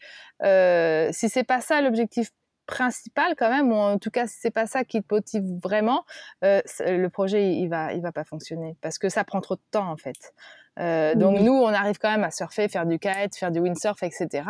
[0.42, 2.30] euh, si c'est pas ça l'objectif
[2.72, 6.04] principal quand même, ou en tout cas si c'est pas ça qui te motive vraiment,
[6.44, 9.62] euh, le projet il va il va pas fonctionner parce que ça prend trop de
[9.70, 10.32] temps en fait.
[10.78, 14.02] Euh, donc nous, on arrive quand même à surfer, faire du kite, faire du windsurf,
[14.02, 14.44] etc.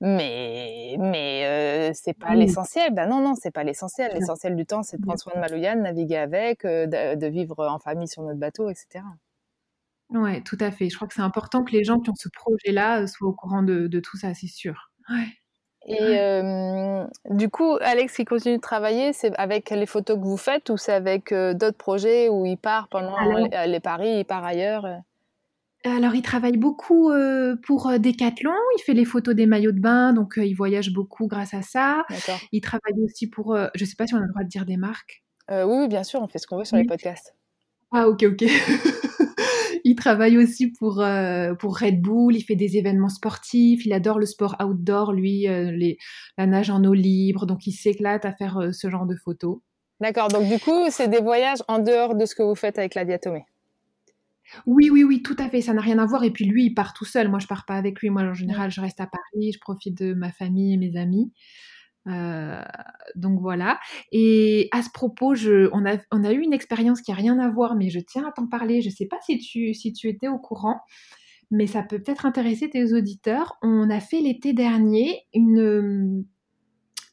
[0.00, 2.94] Mais mais euh, c'est pas l'essentiel.
[2.94, 4.10] Ben non non, c'est pas l'essentiel.
[4.14, 7.78] L'essentiel du temps, c'est de prendre soin de Maloyane, naviguer avec, euh, de, vivre en
[7.78, 9.04] famille sur notre bateau, etc.
[10.10, 10.88] Ouais, tout à fait.
[10.88, 13.62] Je crois que c'est important que les gens qui ont ce projet-là soient au courant
[13.62, 14.90] de, tout ça, c'est sûr.
[15.10, 15.28] Ouais.
[15.86, 16.18] Et
[17.30, 20.76] du coup, Alex qui continue de travailler, c'est avec les photos que vous faites ou
[20.76, 23.16] c'est avec d'autres projets où il part pendant
[23.66, 24.86] les, paris, il part ailleurs
[25.84, 28.52] alors, il travaille beaucoup euh, pour euh, Decathlon.
[28.78, 31.62] Il fait les photos des maillots de bain, donc euh, il voyage beaucoup grâce à
[31.62, 32.04] ça.
[32.52, 34.66] Il travaille aussi pour, je ne sais pas si on a le droit de dire
[34.66, 35.22] des marques.
[35.50, 37.34] oui, oui, bien sûr, on fait ce qu'on veut sur les podcasts.
[37.92, 38.44] Ah, ok, ok.
[39.98, 41.04] il travaille aussi pour,
[41.58, 42.36] pour Red Bull.
[42.36, 43.84] Il fait des événements sportifs.
[43.84, 45.98] Il adore le sport outdoor, lui, les,
[46.36, 47.46] la nage en eau libre.
[47.46, 49.58] Donc, il s'éclate à faire ce genre de photos.
[50.00, 50.28] D'accord.
[50.28, 53.04] Donc, du coup, c'est des voyages en dehors de ce que vous faites avec la
[53.04, 53.44] diatomée.
[54.66, 56.24] Oui, oui, oui, tout à fait, ça n'a rien à voir.
[56.24, 57.28] Et puis lui, il part tout seul.
[57.28, 58.10] Moi, je pars pas avec lui.
[58.10, 61.32] Moi, en général, je reste à Paris, je profite de ma famille et mes amis.
[62.08, 62.62] Euh,
[63.14, 63.78] donc voilà.
[64.12, 67.38] Et à ce propos, je, on, a, on a eu une expérience qui a rien
[67.38, 68.82] à voir, mais je tiens à t'en parler.
[68.82, 70.80] Je sais pas si tu, si tu étais au courant,
[71.50, 73.56] mais ça peut peut-être intéresser tes auditeurs.
[73.62, 76.24] On a fait l'été dernier une,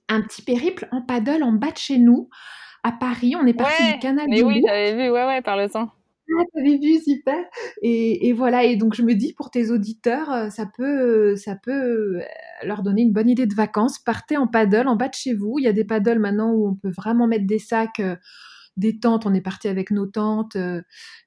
[0.10, 2.30] un petit périple en paddle en bas de chez nous,
[2.84, 3.36] à Paris.
[3.39, 5.91] On est parti du canal mais oui, j'avais vu, ouais, ouais, par le temps.
[6.38, 7.44] Ah, t'avais vu, super.
[7.82, 11.72] Et, voilà, et donc je me dis pour tes auditeurs, euh, ça peut, ça peut
[11.72, 12.22] euh,
[12.64, 14.00] leur donner une bonne idée de vacances.
[14.00, 15.56] Partez en paddle en bas de chez vous.
[15.60, 18.16] Il y a des paddles maintenant où on peut vraiment mettre des sacs, euh,
[18.78, 19.26] des tentes.
[19.26, 20.58] On est parti avec nos tentes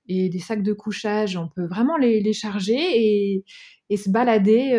[0.07, 1.37] et des sacs de couchage.
[1.37, 3.45] On peut vraiment les, charger et,
[3.89, 4.73] et se balader,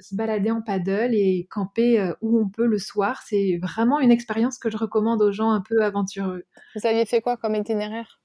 [0.00, 3.22] se balader en paddle et camper où on peut le soir.
[3.24, 6.44] C'est vraiment une expérience que je recommande aux gens un peu aventureux.
[6.74, 8.20] Vous aviez fait quoi comme itinéraire?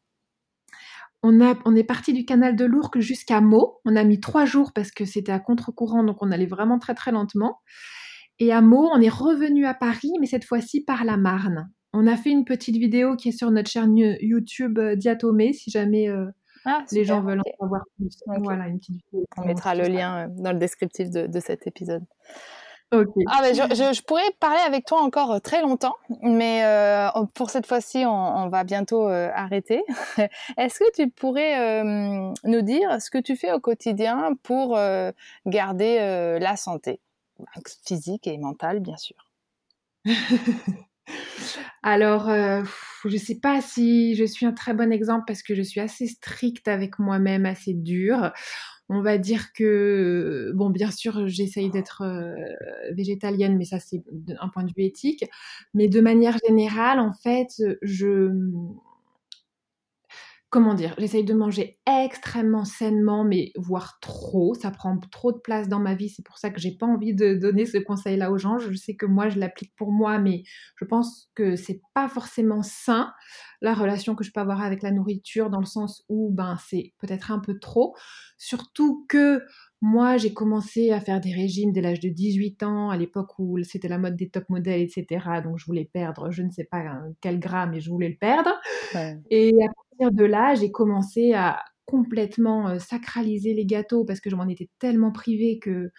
[1.25, 3.79] On, est parti du canal de Lourdes jusqu'à Meaux.
[3.85, 6.93] On a mis trois jours parce que c'était à contre-courant, donc on allait vraiment très
[6.93, 7.59] très lentement.
[8.39, 11.71] Et à Meaux, on est revenu à Paris, mais cette fois-ci par la Marne.
[11.93, 15.71] On a fait une petite vidéo qui est sur notre chaîne YouTube euh, Diatomée, si
[15.71, 16.25] jamais euh,
[16.65, 18.19] ah, les gens veulent en savoir plus.
[18.43, 19.25] Voilà, une petite vidéo.
[19.37, 22.03] On mettra le lien euh, dans le descriptif de cet épisode.
[22.91, 28.05] Ah, je, pourrais parler avec toi encore euh, très longtemps, mais euh, pour cette fois-ci,
[28.05, 29.83] on, va bientôt euh, arrêter.
[30.57, 31.83] Est-ce que tu pourrais
[32.43, 34.77] nous dire ce que tu fais au quotidien pour
[35.45, 37.01] garder la santé?
[37.85, 39.17] Physique et mentale, bien sûr.
[41.83, 45.61] Alors, je ne sais pas si je suis un très bon exemple parce que je
[45.61, 48.31] suis assez stricte avec moi-même, assez dure
[48.89, 52.35] on va dire que, bon, bien sûr, j'essaye d'être euh,
[52.93, 54.03] végétalienne, mais ça, c'est
[54.39, 55.25] un point de vue éthique.
[55.73, 58.31] Mais de manière générale, en fait, je,
[60.55, 64.53] comment dire, j'essaye de manger extrêmement sainement, mais voire trop.
[64.53, 66.07] Ça prend trop de place dans ma vie.
[66.07, 68.57] C'est pour ça que j'ai pas envie de donner ce conseil-là aux gens.
[68.57, 70.43] Je sais que moi, je l'applique pour moi, mais
[70.77, 73.11] je pense que c'est pas forcément sain
[73.59, 76.93] la relation que je peux avoir avec la nourriture, dans le sens où ben c'est
[76.99, 77.93] peut-être un peu trop.
[78.37, 79.41] Surtout que
[79.85, 83.61] moi, j'ai commencé à faire des régimes dès l'âge de 18 ans, à l'époque où
[83.61, 85.05] c'était la mode des top modèles, etc.
[85.43, 88.49] Donc, je voulais perdre, je ne sais pas quel gramme, mais je voulais le perdre.
[89.29, 89.53] Et
[89.99, 94.71] de là, j'ai commencé à complètement euh, sacraliser les gâteaux parce que je m'en étais
[94.79, 95.91] tellement privée que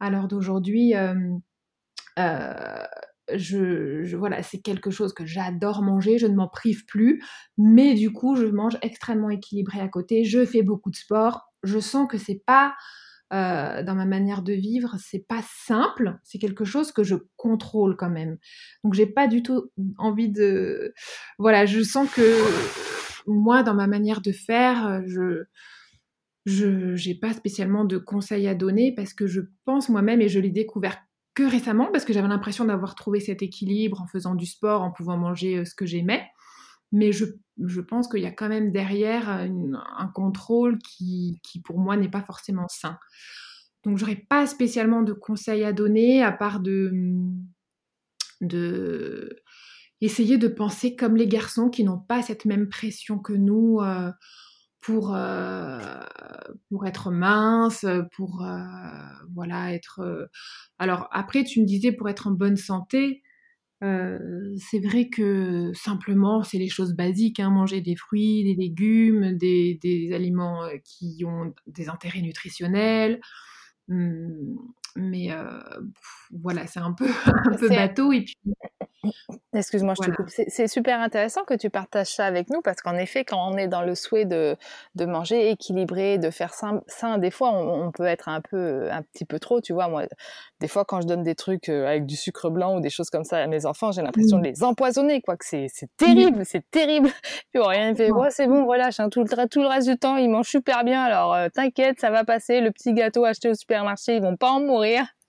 [0.00, 1.14] à l'heure d'aujourd'hui, euh,
[2.18, 2.84] euh,
[3.32, 7.22] je, voilà, c'est quelque chose que j'adore manger, je ne m'en prive plus,
[7.56, 11.78] mais du coup, je mange extrêmement équilibré à côté, je fais beaucoup de sport, je
[11.78, 12.74] sens que c'est pas
[13.30, 18.10] dans ma manière de vivre, c'est pas simple, c'est quelque chose que je contrôle quand
[18.10, 18.38] même.
[18.84, 20.94] Donc j'ai pas du tout envie de,
[21.38, 22.22] voilà, je sens que
[23.28, 25.44] moi, dans ma manière de faire, euh, je
[26.46, 30.40] je n'ai pas spécialement de conseils à donner parce que je pense moi-même et je
[30.40, 30.96] l'ai découvert
[31.34, 34.90] que récemment parce que j'avais l'impression d'avoir trouvé cet équilibre en faisant du sport, en
[34.90, 36.24] pouvant manger euh, ce que j'aimais.
[36.92, 37.24] Mais je,
[37.64, 42.10] je pense qu'il y a quand même derrière un contrôle qui, qui, pour moi, n'est
[42.10, 42.98] pas forcément sain.
[43.84, 46.92] Donc, j'aurais pas spécialement de conseils à donner à part de,
[48.40, 49.42] de,
[50.00, 54.10] essayer de penser comme les garçons qui n'ont pas cette même pression que nous euh,
[54.80, 55.78] pour, euh,
[56.68, 57.84] pour être mince,
[58.14, 58.58] pour euh,
[59.34, 60.28] voilà être.
[60.78, 63.22] Alors après, tu me disais pour être en bonne santé.
[63.80, 69.78] C'est vrai que simplement, c'est les choses basiques, hein, manger des fruits, des légumes, des,
[69.82, 73.20] des, aliments qui ont des intérêts nutritionnels.
[73.88, 74.56] Hum,
[74.96, 75.30] mais
[76.42, 78.12] voilà, c'est un peu, un peu bateau.
[78.12, 78.36] Et puis,
[79.54, 80.28] Excuse-moi, je te coupe.
[80.28, 83.68] C'est super intéressant que tu partages ça avec nous parce qu'en effet, quand on est
[83.68, 84.56] dans le souhait de,
[84.94, 89.24] de manger équilibré, de faire sain, des fois, on, peut être un peu, un petit
[89.24, 89.60] peu trop.
[89.60, 90.02] Tu vois, moi,
[90.60, 93.08] des fois, quand je donne des trucs euh, avec du sucre blanc ou des choses
[93.08, 94.52] comme ça à mes enfants, j'ai l'impression de mmh.
[94.52, 95.36] les empoisonner, quoi.
[95.36, 97.08] Que c'est terrible, c'est terrible.
[97.52, 98.10] Puis rien fait.
[98.30, 101.02] c'est bon, voilà, tout le, tout le reste du temps, ils mangent super bien.
[101.02, 102.60] Alors, euh, t'inquiète, ça va passer.
[102.60, 104.87] Le petit gâteau acheté au supermarché, ils vont pas en mourir.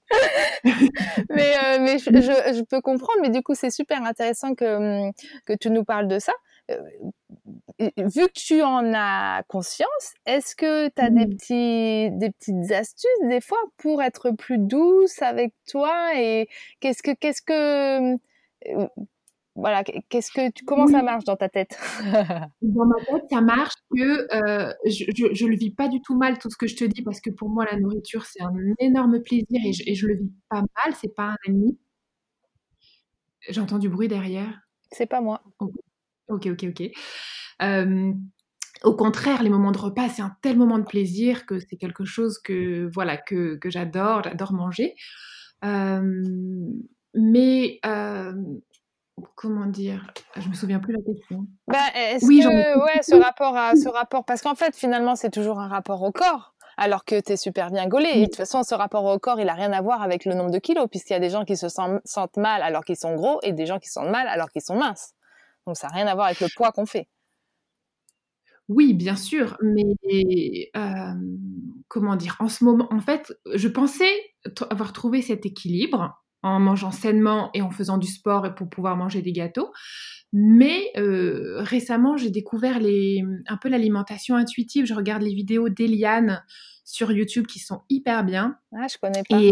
[1.30, 5.12] mais euh, mais je, je, peux comprendre, mais du coup, c'est super intéressant que, hum,
[5.46, 6.34] que tu nous parles de ça.
[6.72, 6.78] Euh,
[7.80, 11.38] vu que tu en as conscience, est-ce que tu as des, mmh.
[11.38, 16.48] petits, des petites astuces des fois pour être plus douce avec toi et
[16.80, 18.14] qu'est-ce que qu'est-ce que
[18.74, 18.90] hum,
[19.60, 21.78] voilà, qu'est-ce que tu, comment ça marche dans ta tête?
[22.62, 26.38] Dans ma tête, ça marche que euh, je, ne le vis pas du tout mal
[26.38, 29.22] tout ce que je te dis parce que pour moi la nourriture c'est un énorme
[29.22, 31.78] plaisir et je, et je le vis pas mal, c'est pas un ennemi.
[33.50, 34.62] J'entends du bruit derrière.
[34.92, 35.44] C'est pas moi.
[36.28, 36.92] Ok, ok, ok.
[37.62, 38.14] Euh,
[38.84, 42.06] au contraire, les moments de repas, c'est un tel moment de plaisir que c'est quelque
[42.06, 44.96] chose que voilà que, que j'adore, j'adore manger.
[45.66, 46.24] Euh,
[47.14, 47.80] mais
[49.36, 50.12] comment dire?
[50.38, 51.46] Je me souviens plus la question.
[51.68, 55.32] Bah, est-ce oui, que ouais, ce rapport à ce rapport parce qu'en fait finalement c'est
[55.32, 58.10] toujours un rapport au corps alors que tu es super bien gaulé.
[58.14, 60.34] Et de toute façon, ce rapport au corps, il a rien à voir avec le
[60.34, 63.16] nombre de kilos, puisqu'il y a des gens qui se sentent mal alors qu'ils sont
[63.16, 65.14] gros et des gens qui se sentent mal alors qu'ils sont minces.
[65.68, 67.10] Donc ça n'a rien à voir avec le poids qu'on fait.
[68.70, 70.72] Oui, bien sûr, mais
[71.90, 72.38] comment dire?
[72.40, 74.14] En ce moment, en fait, je pensais
[74.70, 78.96] avoir trouvé cet équilibre en mangeant sainement et en faisant du sport et pour pouvoir
[78.96, 79.72] manger des gâteaux.
[80.32, 84.86] Mais récemment, j'ai découvert les, un peu l'alimentation intuitive.
[84.86, 86.44] Je regarde les vidéos d'Eliane
[86.86, 88.58] sur YouTube qui sont hyper bien.
[88.76, 89.40] Ah, je connais pas.
[89.40, 89.52] Et,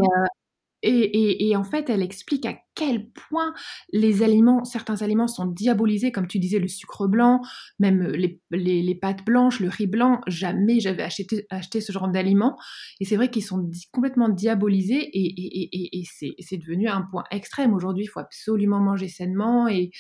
[0.88, 3.54] et, en fait, elle explique à quel point
[3.92, 7.42] les aliments, certains aliments sont diabolisés, comme tu disais, le sucre blanc,
[7.80, 8.04] même
[8.52, 10.22] les, pâtes blanches, le riz blanc.
[10.28, 12.58] Jamais j'avais acheté, ce genre d'aliments.
[13.00, 17.74] Et c'est vrai qu'ils sont complètement diabolisés et, c'est devenu un point extrême.
[17.74, 19.92] Aujourd'hui, il faut absolument manger sainement et,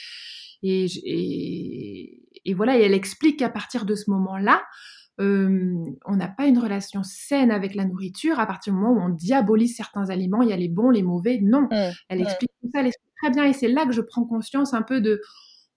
[2.56, 4.64] voilà, elle explique qu'à partir de ce moment-là,
[5.20, 9.10] on n'a pas une relation saine avec la nourriture à partir du moment où on
[9.10, 11.40] diabolise certains aliments, il y a les bons, les mauvais.
[11.42, 12.22] Non, mmh, elle mmh.
[12.22, 13.46] explique tout ça, elle explique très bien.
[13.46, 15.22] Et c'est là que je prends conscience un peu de,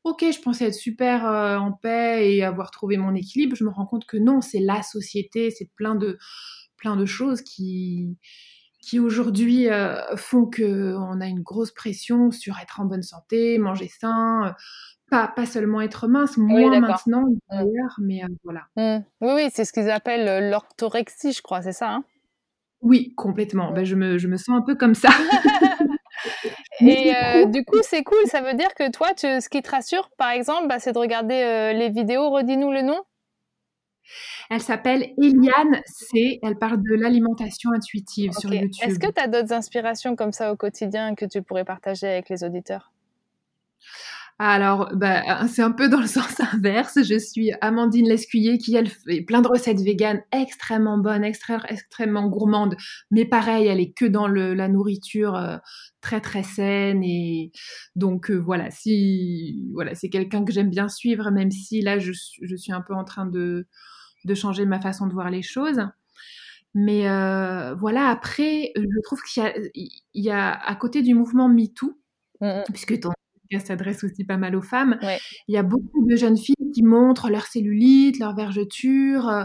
[0.04, 3.56] ok, je pensais être super en paix et avoir trouvé mon équilibre.
[3.56, 6.18] Je me rends compte que non, c'est la société, c'est plein de,
[6.76, 8.16] plein de choses qui,
[8.80, 9.68] qui aujourd'hui
[10.16, 14.54] font qu'on a une grosse pression sur être en bonne santé, manger sain,
[15.10, 17.38] pas, pas seulement être mince, moins maintenant mmh.
[17.50, 18.62] d'ailleurs, mais euh, voilà.
[18.76, 19.04] Mmh.
[19.20, 22.04] Oui, oui, c'est ce qu'ils appellent euh, l'orthorexie, je crois, c'est ça hein?
[22.80, 23.72] Oui, complètement.
[23.72, 25.10] Ben, je, me, je me sens un peu comme ça.
[26.80, 28.24] Et euh, du coup, c'est cool.
[28.24, 30.98] Ça veut dire que toi, tu, ce qui te rassure, par exemple, bah, c'est de
[30.98, 32.30] regarder les vidéos.
[32.30, 32.98] Redis-nous le nom.
[34.50, 36.38] Elle s'appelle Eliane C.
[36.42, 38.82] Elle parle de l'alimentation intuitive sur YouTube.
[38.82, 42.28] Est-ce que tu as d'autres inspirations comme ça au quotidien que tu pourrais partager avec
[42.28, 42.92] les auditeurs?
[44.42, 46.98] Alors, bah, c'est un peu dans le sens inverse.
[47.02, 52.74] Je suis Amandine Lescuyer qui, elle, fait plein de recettes véganes extrêmement bonnes, extrêmement gourmandes.
[53.10, 55.58] Mais pareil, elle est que dans le, la nourriture euh,
[56.00, 57.04] très, très saine.
[57.04, 57.52] Et
[57.96, 62.12] donc, euh, voilà, si, voilà, c'est quelqu'un que j'aime bien suivre, même si là, je,
[62.40, 63.66] je, suis un peu en train de,
[64.24, 65.80] de changer ma façon de voir les choses.
[66.74, 71.14] Mais euh, voilà, après, je trouve qu'il y a, il y a, à côté du
[71.14, 71.98] mouvement MeToo,
[72.40, 73.10] mmh puisque ton
[73.58, 74.96] s'adresse aussi pas mal aux femmes.
[75.48, 79.28] Il y a beaucoup de jeunes filles qui montrent leur cellulite, leur vergeture.
[79.28, 79.44] Euh,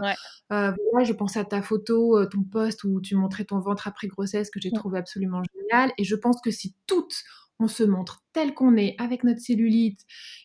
[0.54, 0.72] euh,
[1.04, 4.60] je pense à ta photo, ton post où tu montrais ton ventre après grossesse que
[4.62, 5.92] j'ai trouvé absolument génial.
[5.98, 7.24] Et je pense que si toutes
[7.60, 10.02] on se montre tel qu'on est avec notre cellulite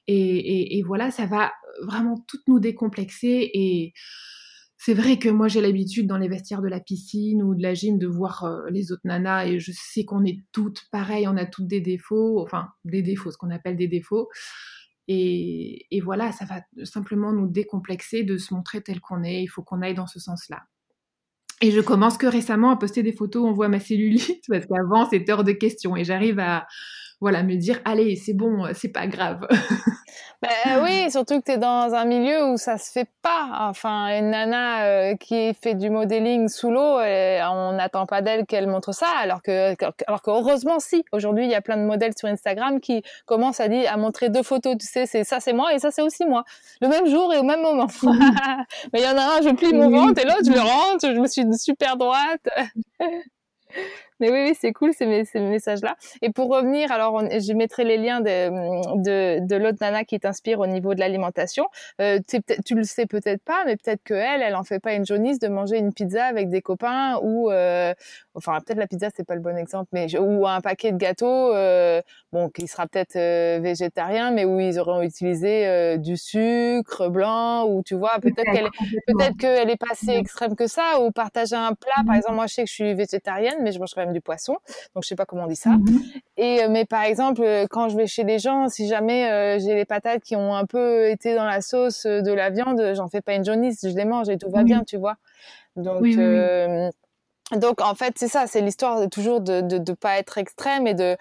[0.06, 1.52] et, voilà, ça va
[1.82, 3.92] vraiment toutes nous décomplexer et
[4.76, 7.74] c'est vrai que moi j'ai l'habitude dans les vestiaires de la piscine ou de la
[7.74, 11.36] gym de voir euh, les autres nanas et je sais qu'on est toutes pareilles, on
[11.36, 14.28] a toutes des défauts, enfin des défauts, ce qu'on appelle des défauts.
[15.06, 19.42] Et, et, voilà, ça va simplement nous décomplexer de se montrer tel qu'on est.
[19.42, 20.62] Il faut qu'on aille dans ce sens-là.
[21.60, 25.08] Et je commence que récemment à poster des photos on voit ma cellulite parce qu'avant
[25.08, 26.66] c'était hors de question et j'arrive à
[27.20, 29.46] voilà me dire allez c'est bon c'est pas grave
[30.42, 33.50] Ben oui, surtout que tu es dans un milieu où ça se fait pas.
[33.68, 38.66] Enfin, une nana euh, qui fait du modeling sous l'eau, on n'attend pas d'elle qu'elle
[38.66, 39.74] montre ça, alors que,
[40.06, 41.04] alors que heureusement si.
[41.12, 44.30] Aujourd'hui, il y a plein de modèles sur Instagram qui commencent à dire, à montrer
[44.30, 44.78] deux photos.
[44.78, 46.44] Tu sais, c'est ça, c'est moi et ça, c'est aussi moi.
[46.80, 47.88] Le même jour et au même moment.
[48.94, 51.14] Mais il y en a un, je plie mon ventre et l'autre, je le rentre.
[51.14, 52.48] Je me suis super droite.
[54.20, 55.96] Mais oui, oui c'est cool ces, ces messages-là.
[56.22, 58.48] Et pour revenir, alors je mettrai les liens de,
[59.02, 61.66] de, de l'autre nana qui t'inspire au niveau de l'alimentation.
[62.00, 62.18] Euh,
[62.64, 65.38] tu le sais peut-être pas, mais peut-être que elle, elle en fait pas une jaunisse
[65.38, 67.92] de manger une pizza avec des copains ou, euh,
[68.34, 71.54] enfin peut-être la pizza c'est pas le bon exemple, mais ou un paquet de gâteaux,
[71.54, 72.00] euh,
[72.32, 73.18] bon qui sera peut-être
[73.60, 78.68] végétarien, mais où ils auront utilisé du sucre blanc ou tu vois peut-être qu'elle
[79.06, 82.02] peut-être qu'elle est pas assez extrême que ça ou partager un plat.
[82.06, 84.20] Par exemple, moi je sais que je suis végétarienne, mais je mange quand même du
[84.20, 84.54] poisson,
[84.94, 85.70] donc je sais pas comment on dit ça.
[85.70, 86.00] Mmh
[86.36, 89.58] et euh, mais par exemple, euh, quand je vais chez les gens, si jamais euh,
[89.58, 93.08] j'ai les patates qui ont un peu été dans la sauce de la viande, j'en
[93.08, 95.16] fais pas une jaunisse, je les mange et tout va bien, tu vois.
[95.76, 96.06] Donc
[97.52, 100.86] donc en fait c'est ça, c'est l'histoire de toujours de, de de pas être extrême
[100.86, 101.16] et de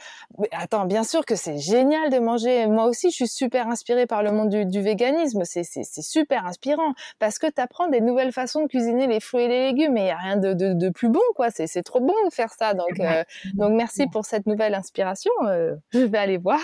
[0.52, 2.68] attends bien sûr que c'est génial de manger.
[2.68, 6.02] Moi aussi je suis super inspirée par le monde du, du véganisme, c'est c'est c'est
[6.04, 9.66] super inspirant parce que tu apprends des nouvelles façons de cuisiner les fruits et les
[9.72, 11.50] légumes et il y a rien de, de, de plus bon quoi.
[11.50, 12.74] C'est c'est trop bon de faire ça.
[12.74, 13.24] Donc euh,
[13.56, 15.32] donc merci pour cette nouvelle inspiration.
[15.48, 16.60] Euh, je vais aller voir.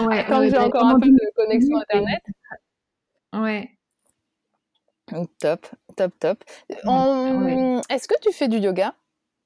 [0.00, 2.22] ouais, Quand j'ai encore un peu de connexion internet.
[3.32, 3.70] Ouais.
[5.06, 6.44] Top, top, top.
[6.70, 8.94] Est-ce que tu fais du yoga?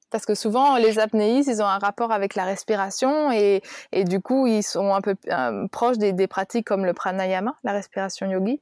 [0.09, 4.21] Parce que souvent, les apnéistes, ils ont un rapport avec la respiration et, et du
[4.21, 8.29] coup, ils sont un peu euh, proches des, des, pratiques comme le pranayama, la respiration
[8.29, 8.61] yogi?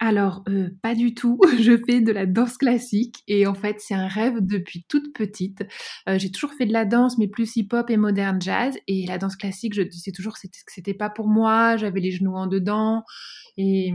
[0.00, 1.40] alors, euh, pas du tout.
[1.60, 5.64] Je fais de la danse classique et en fait, c'est un rêve depuis toute petite.
[6.08, 8.76] Euh, j'ai toujours fait de la danse, mais plus hip-hop et modern jazz.
[8.86, 11.76] Et la danse classique, je disais toujours que c'était pas pour moi.
[11.76, 13.02] J'avais les genoux en dedans
[13.56, 13.92] et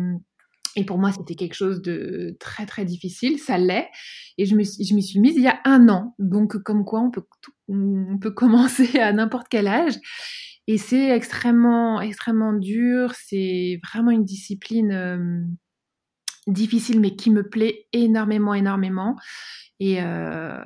[0.75, 3.39] et pour moi, c'était quelque chose de très très difficile.
[3.39, 3.89] Ça l'est.
[4.37, 6.15] Et je m'y suis mise il y a un an.
[6.19, 7.23] Donc, comme quoi, on peut
[7.67, 9.95] on peut commencer à n'importe quel âge.
[10.67, 13.13] Et c'est extrêmement extrêmement dur.
[13.15, 15.57] C'est vraiment une discipline.
[16.47, 19.15] Difficile mais qui me plaît énormément énormément.
[19.79, 20.63] Et euh,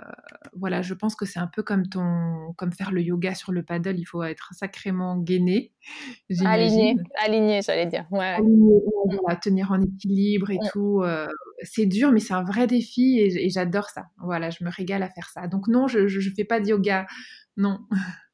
[0.54, 3.64] voilà je pense que c'est un peu comme ton comme faire le yoga sur le
[3.64, 3.98] paddle.
[3.98, 5.72] Il faut être sacrément gainé
[6.46, 8.06] aligné aligné j'allais dire.
[8.12, 8.38] Ouais.
[8.40, 9.40] Mm.
[9.42, 10.70] tenir en équilibre et mm.
[10.72, 11.28] tout euh,
[11.64, 14.08] c'est dur mais c'est un vrai défi et, j'adore ça.
[14.24, 15.48] Voilà je me régale à faire ça.
[15.48, 17.08] Donc non je je, fais pas de yoga.
[17.56, 17.80] Non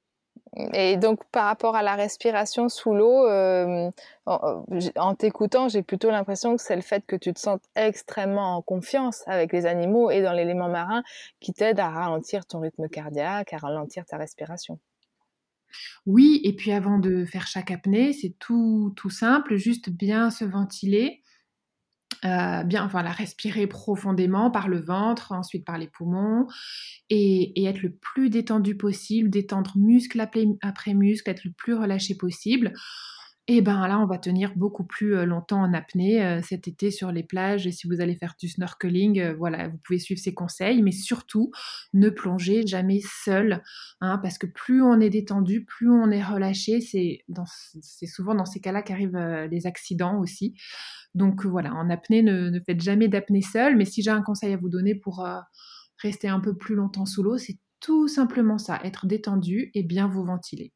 [0.73, 3.89] Et donc, par rapport à la respiration sous l'eau, euh,
[4.25, 8.61] en, t'écoutant, j'ai plutôt l'impression que c'est le fait que tu te sentes extrêmement en
[8.61, 11.03] confiance avec les animaux et dans l'élément marin
[11.39, 14.79] qui t'aide à ralentir ton rythme cardiaque, à ralentir ta respiration.
[16.05, 20.45] Oui, et puis avant de faire chaque apnée, c'est tout, tout simple, juste bien se
[20.45, 21.23] ventiler
[22.25, 26.47] euh, bien, la respirer profondément par le ventre, ensuite par les poumons,
[27.09, 32.73] et, être le plus détendu possible, détendre muscle après, muscle, être le plus relâché possible.
[33.49, 37.23] Et ben là, on va tenir beaucoup plus longtemps en apnée cet été sur les
[37.23, 37.67] plages.
[37.67, 41.51] Et si vous allez faire du snorkeling, voilà, vous pouvez suivre ces conseils, mais surtout
[41.93, 43.61] ne plongez jamais seul,
[43.99, 46.79] hein, parce que plus on est détendu, plus on est relâché.
[46.79, 47.25] C'est
[48.07, 50.55] souvent dans ces cas-là qu'arrivent les accidents aussi.
[51.13, 53.75] Donc voilà, en apnée, ne, faites jamais d'apnée seule.
[53.75, 55.27] Mais si j'ai un conseil à vous donner pour
[55.97, 60.07] rester un peu plus longtemps sous l'eau, c'est tout simplement ça, être détendu et bien
[60.07, 60.71] vous ventiler.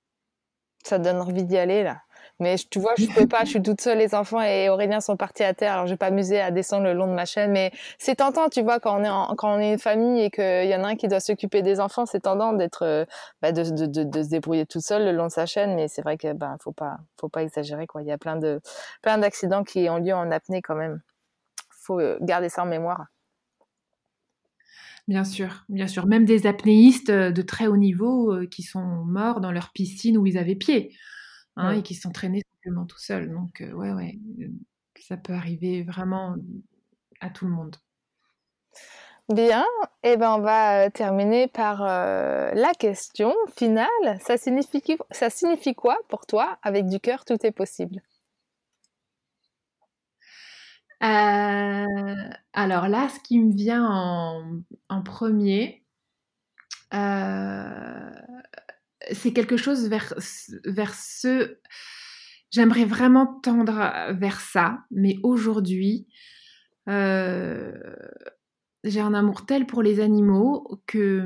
[0.84, 2.02] Ça donne envie d'y aller là.
[2.40, 5.18] Mais tu vois, je peux pas, je suis toute seule, les enfants et Aurélien sont
[5.18, 7.52] partis à terre, alors je vais pas m'amuser à descendre le long de ma chaîne.
[7.52, 10.68] Mais c'est tentant, tu vois, quand on est quand on est une famille et qu'il
[10.68, 13.06] y en a un qui doit s'occuper des enfants, c'est tentant d'être, euh,
[13.42, 15.76] bah, de, de, de, se débrouiller toute seule le long de sa chaîne.
[15.76, 18.02] Mais c'est vrai que bah faut pas, faut pas exagérer quoi.
[18.02, 18.62] Il y a plein de
[19.02, 21.02] plein d'accidents qui ont lieu en apnée quand même.
[21.72, 23.06] Faut euh, garder ça en mémoire.
[25.08, 26.06] Bien sûr, bien sûr.
[26.06, 30.26] Même des apnéistes euh, de très haut niveau qui sont morts dans leur piscine où
[30.26, 30.94] ils avaient pied.
[31.58, 33.32] Hein, et qui s'entraînaient simplement tout seuls.
[33.32, 34.48] Donc, euh, ouais, ouais, euh,
[35.00, 36.36] ça peut arriver vraiment
[37.20, 37.76] à tout le monde.
[39.28, 39.66] Bien,
[40.04, 43.90] et eh ben on va euh, terminer par la question finale.
[44.22, 44.82] Ça signifie,
[45.12, 46.60] ça signifie quoi pour toi?
[46.62, 48.02] Avec du cœur, tout est possible.
[52.54, 55.84] alors là, ce qui me vient en, en premier,
[59.12, 60.14] c'est quelque chose vers,
[60.66, 61.58] vers ce...
[62.50, 66.08] J'aimerais vraiment tendre vers ça, mais aujourd'hui,
[66.88, 67.74] euh,
[68.84, 71.26] j'ai un amour tel pour les animaux que,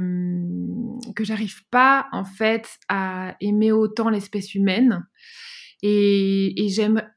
[1.16, 5.06] que j'arrive pas en fait à aimer autant l'espèce humaine.
[5.84, 6.68] Et,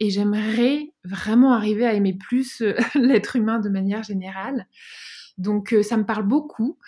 [0.00, 2.62] j'aimerais vraiment arriver à aimer plus
[2.94, 4.66] l'être humain de manière générale.
[5.38, 6.78] Donc euh, ça me parle beaucoup.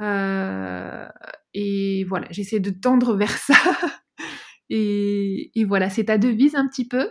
[0.00, 1.08] Euh,
[1.54, 3.54] et voilà, j'essaie de tendre vers ça.
[4.70, 7.10] et, voilà, c'est ta devise un petit peu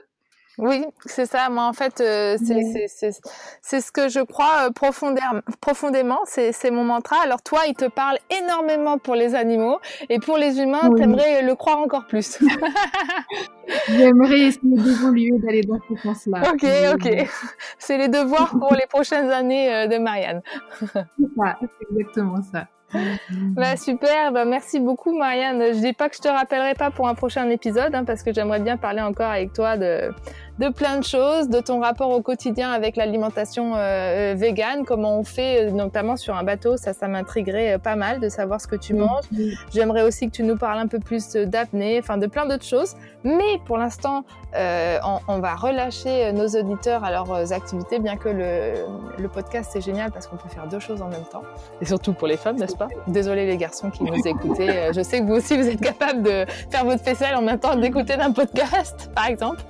[0.60, 1.50] oui, c'est ça.
[1.50, 7.16] Moi, en fait, euh, c'est ce que je crois euh, profondément, profondément c'est mon mantra.
[7.24, 9.80] Alors, toi, il te parle énormément pour les animaux
[10.10, 12.38] et pour les humains, tu aimerais le croire encore plus.
[13.90, 16.44] J'aimerais essayer d'évoluer, d'aller dans ce sens-là.
[16.54, 17.28] Ok, ok.
[17.80, 20.44] C'est les devoirs pour les prochaines années euh, de Marianne.
[20.80, 21.08] c'est
[21.90, 22.68] exactement ça.
[23.56, 25.74] Bah, super, bah, merci beaucoup Marianne.
[25.74, 28.34] Je dis pas que je te rappellerai pas pour un prochain épisode, hein, parce que
[28.34, 30.12] j'aimerais bien parler encore avec toi de,
[30.60, 35.20] de plein de choses, de ton rapport au quotidien avec l'alimentation euh, euh végane, comment
[35.20, 38.68] on fait, euh, notamment sur un bateau, ça, ça m'intriguerait pas mal de savoir ce
[38.68, 39.26] que tu manges.
[39.74, 42.96] J'aimerais aussi que tu nous parles un peu plus d'apnée, enfin de plein d'autres choses.
[43.24, 44.26] Mais pour l'instant,
[44.56, 48.74] euh, on, on, va relâcher nos auditeurs à leurs activités, bien que le,
[49.18, 51.44] le podcast c'est génial parce qu'on peut faire deux choses en même temps,
[51.82, 52.90] et surtout pour les femmes, n'est-ce pas?
[53.08, 56.46] Désolé les garçons qui nous écoutez, je sais que vous aussi vous êtes capables de
[56.70, 59.62] faire votre faisselle en même temps d'écouter d'un podcast, par exemple.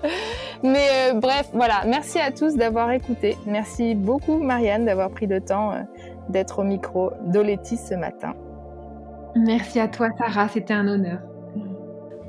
[0.64, 1.84] Mais euh, bref, voilà.
[1.86, 3.38] Merci à tous d'avoir écouté.
[3.46, 5.82] Merci beaucoup, Marianne, d'avoir pris le temps euh,
[6.30, 8.34] d'être au micro d'Oletti ce matin.
[9.36, 10.48] Merci à toi, Sarah.
[10.48, 11.20] C'était un honneur.